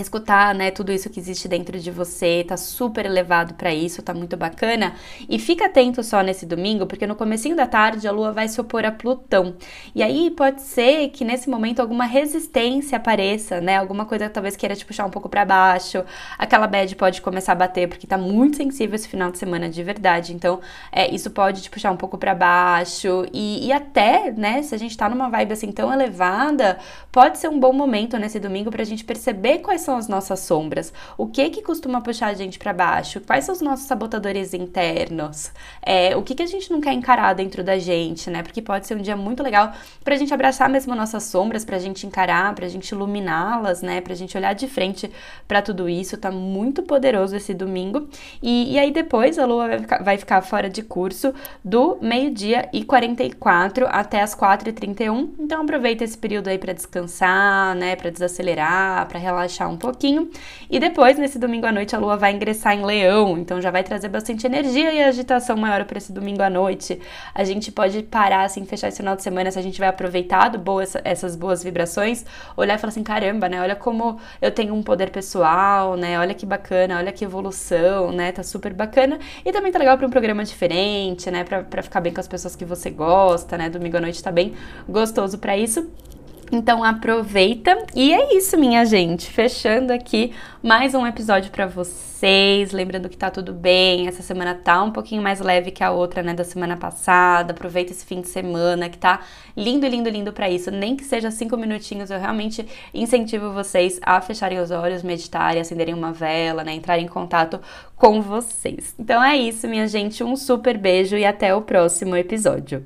escutar, 0.00 0.54
né, 0.54 0.70
tudo 0.70 0.90
isso 0.90 1.10
que 1.10 1.20
existe 1.20 1.46
dentro 1.46 1.78
de 1.78 1.90
você, 1.90 2.44
tá 2.48 2.56
super 2.56 3.04
elevado 3.04 3.54
para 3.54 3.74
isso, 3.74 4.00
tá 4.00 4.14
muito 4.14 4.36
bacana. 4.36 4.94
E 5.28 5.38
fica 5.38 5.66
atento 5.66 6.02
só 6.02 6.22
nesse 6.22 6.46
domingo, 6.46 6.86
porque 6.86 7.06
no 7.06 7.14
comecinho 7.14 7.54
da 7.54 7.66
tarde 7.66 8.08
a 8.08 8.12
lua 8.12 8.32
vai 8.32 8.48
se 8.48 8.60
opor 8.60 8.86
a 8.86 8.92
Plutão. 8.92 9.54
E 9.94 10.02
aí 10.02 10.30
pode 10.30 10.62
ser 10.62 11.08
que 11.10 11.24
nesse 11.24 11.50
momento 11.50 11.80
alguma 11.80 12.04
resistência 12.04 12.96
apareça, 12.96 13.60
né? 13.60 13.76
Alguma 13.76 14.06
coisa 14.06 14.28
que 14.28 14.34
talvez 14.34 14.56
queira 14.56 14.74
te 14.74 14.86
puxar 14.86 15.04
um 15.04 15.10
pouco 15.10 15.28
para 15.28 15.44
baixo. 15.44 16.02
Aquela 16.38 16.66
bad 16.66 16.94
pode 16.96 17.20
começar 17.20 17.52
a 17.52 17.56
bater 17.56 17.88
porque 17.88 18.06
tá 18.06 18.16
muito 18.16 18.56
sensível 18.56 18.94
esse 18.94 19.08
final 19.08 19.30
de 19.30 19.38
semana 19.38 19.68
de 19.68 19.82
verdade. 19.82 20.32
Então, 20.32 20.60
é, 20.90 21.12
isso 21.14 21.30
pode 21.30 21.62
te 21.62 21.70
puxar 21.70 21.90
um 21.90 21.96
pouco 21.96 22.16
para 22.16 22.34
baixo 22.34 23.26
e, 23.32 23.66
e 23.66 23.72
até, 23.72 24.30
né, 24.32 24.62
se 24.62 24.74
a 24.74 24.78
gente 24.78 24.96
tá 24.96 25.08
numa 25.08 25.28
vibe 25.28 25.52
assim 25.52 25.70
tão 25.70 25.92
elevada, 25.92 26.78
pode 27.10 27.38
ser 27.38 27.48
um 27.48 27.60
bom 27.60 27.72
momento 27.72 28.16
nesse 28.18 28.38
domingo 28.38 28.70
pra 28.70 28.84
gente 28.84 29.04
perceber 29.04 29.58
quais 29.58 29.81
são 29.82 29.96
as 29.96 30.08
nossas 30.08 30.40
sombras? 30.40 30.92
O 31.16 31.26
que 31.26 31.50
que 31.50 31.62
costuma 31.62 32.00
puxar 32.00 32.28
a 32.28 32.34
gente 32.34 32.58
para 32.58 32.72
baixo? 32.72 33.20
Quais 33.20 33.44
são 33.44 33.54
os 33.54 33.60
nossos 33.60 33.86
sabotadores 33.86 34.54
internos? 34.54 35.50
É, 35.82 36.16
o 36.16 36.22
que 36.22 36.34
que 36.34 36.42
a 36.42 36.46
gente 36.46 36.70
não 36.70 36.80
quer 36.80 36.92
encarar 36.92 37.34
dentro 37.34 37.62
da 37.62 37.78
gente, 37.78 38.30
né? 38.30 38.42
Porque 38.42 38.62
pode 38.62 38.86
ser 38.86 38.96
um 38.96 39.02
dia 39.02 39.16
muito 39.16 39.42
legal 39.42 39.72
pra 40.02 40.16
gente 40.16 40.32
abraçar 40.32 40.68
mesmo 40.68 40.94
nossas 40.94 41.24
sombras, 41.24 41.64
pra 41.64 41.78
gente 41.78 42.06
encarar, 42.06 42.54
pra 42.54 42.68
gente 42.68 42.88
iluminá-las, 42.90 43.82
né? 43.82 44.00
Pra 44.00 44.14
gente 44.14 44.36
olhar 44.36 44.54
de 44.54 44.68
frente 44.68 45.10
para 45.46 45.60
tudo 45.60 45.88
isso. 45.88 46.16
Tá 46.16 46.30
muito 46.30 46.82
poderoso 46.82 47.36
esse 47.36 47.54
domingo. 47.54 48.08
E, 48.42 48.74
e 48.74 48.78
aí 48.78 48.90
depois 48.90 49.38
a 49.38 49.46
lua 49.46 49.68
vai 49.68 49.78
ficar, 49.78 50.02
vai 50.02 50.18
ficar 50.18 50.42
fora 50.42 50.68
de 50.68 50.82
curso 50.82 51.34
do 51.64 51.98
meio-dia 52.00 52.68
e 52.72 52.84
44 52.84 53.86
até 53.88 54.22
as 54.22 54.34
4h31. 54.34 55.30
Então 55.38 55.62
aproveita 55.62 56.04
esse 56.04 56.16
período 56.16 56.48
aí 56.48 56.58
para 56.58 56.72
descansar, 56.72 57.74
né? 57.74 57.96
Para 57.96 58.10
desacelerar, 58.10 59.06
para 59.08 59.18
relaxar 59.18 59.70
um 59.72 59.76
pouquinho. 59.76 60.30
E 60.70 60.78
depois, 60.78 61.18
nesse 61.18 61.38
domingo 61.38 61.66
à 61.66 61.72
noite, 61.72 61.94
a 61.94 61.98
lua 61.98 62.16
vai 62.16 62.32
ingressar 62.32 62.74
em 62.74 62.84
leão, 62.84 63.36
então 63.38 63.60
já 63.60 63.70
vai 63.70 63.82
trazer 63.82 64.08
bastante 64.08 64.46
energia 64.46 64.92
e 64.92 65.02
agitação 65.02 65.56
maior 65.56 65.84
para 65.84 65.98
esse 65.98 66.12
domingo 66.12 66.42
à 66.42 66.50
noite. 66.50 67.00
A 67.34 67.44
gente 67.44 67.72
pode 67.72 68.02
parar, 68.02 68.44
assim, 68.44 68.64
fechar 68.64 68.88
esse 68.88 68.98
final 68.98 69.16
de 69.16 69.22
semana 69.22 69.50
se 69.50 69.58
a 69.58 69.62
gente 69.62 69.78
vai 69.78 69.88
aproveitado 69.88 70.58
boa, 70.58 70.84
essas 71.04 71.36
boas 71.36 71.62
vibrações, 71.62 72.24
olhar 72.56 72.74
e 72.74 72.78
falar 72.78 72.90
assim: 72.90 73.02
caramba, 73.02 73.48
né? 73.48 73.60
Olha 73.60 73.76
como 73.76 74.18
eu 74.40 74.50
tenho 74.50 74.74
um 74.74 74.82
poder 74.82 75.10
pessoal, 75.10 75.96
né? 75.96 76.18
Olha 76.18 76.34
que 76.34 76.46
bacana, 76.46 76.98
olha 76.98 77.12
que 77.12 77.24
evolução, 77.24 78.12
né? 78.12 78.32
Tá 78.32 78.42
super 78.42 78.72
bacana. 78.72 79.18
E 79.44 79.52
também 79.52 79.72
tá 79.72 79.78
legal 79.78 79.96
para 79.96 80.06
um 80.06 80.10
programa 80.10 80.44
diferente, 80.44 81.30
né? 81.30 81.44
Pra 81.44 81.82
ficar 81.82 82.00
bem 82.00 82.12
com 82.12 82.20
as 82.20 82.28
pessoas 82.28 82.56
que 82.56 82.64
você 82.64 82.90
gosta, 82.90 83.58
né? 83.58 83.68
Domingo 83.68 83.96
à 83.96 84.00
noite 84.00 84.22
tá 84.22 84.30
bem 84.30 84.54
gostoso 84.88 85.38
para 85.38 85.56
isso. 85.56 85.90
Então 86.54 86.84
aproveita 86.84 87.78
e 87.96 88.12
é 88.12 88.36
isso, 88.36 88.58
minha 88.58 88.84
gente. 88.84 89.30
Fechando 89.30 89.90
aqui 89.90 90.34
mais 90.62 90.94
um 90.94 91.06
episódio 91.06 91.50
para 91.50 91.66
vocês. 91.66 92.72
Lembrando 92.72 93.08
que 93.08 93.16
tá 93.16 93.30
tudo 93.30 93.54
bem. 93.54 94.06
Essa 94.06 94.22
semana 94.22 94.54
tá 94.54 94.82
um 94.82 94.90
pouquinho 94.90 95.22
mais 95.22 95.40
leve 95.40 95.70
que 95.70 95.82
a 95.82 95.90
outra, 95.90 96.22
né, 96.22 96.34
da 96.34 96.44
semana 96.44 96.76
passada. 96.76 97.54
Aproveita 97.54 97.92
esse 97.92 98.04
fim 98.04 98.20
de 98.20 98.28
semana 98.28 98.90
que 98.90 98.98
tá 98.98 99.20
lindo, 99.56 99.86
lindo, 99.86 100.10
lindo 100.10 100.30
para 100.30 100.50
isso. 100.50 100.70
Nem 100.70 100.94
que 100.94 101.04
seja 101.04 101.30
cinco 101.30 101.56
minutinhos, 101.56 102.10
eu 102.10 102.20
realmente 102.20 102.68
incentivo 102.92 103.50
vocês 103.50 103.98
a 104.02 104.20
fecharem 104.20 104.58
os 104.58 104.70
olhos, 104.70 105.02
meditarem, 105.02 105.62
acenderem 105.62 105.94
uma 105.94 106.12
vela, 106.12 106.62
né, 106.62 106.74
entrarem 106.74 107.06
em 107.06 107.08
contato 107.08 107.62
com 107.96 108.20
vocês. 108.20 108.94
Então 108.98 109.24
é 109.24 109.38
isso, 109.38 109.66
minha 109.66 109.88
gente. 109.88 110.22
Um 110.22 110.36
super 110.36 110.76
beijo 110.76 111.16
e 111.16 111.24
até 111.24 111.54
o 111.54 111.62
próximo 111.62 112.14
episódio. 112.14 112.84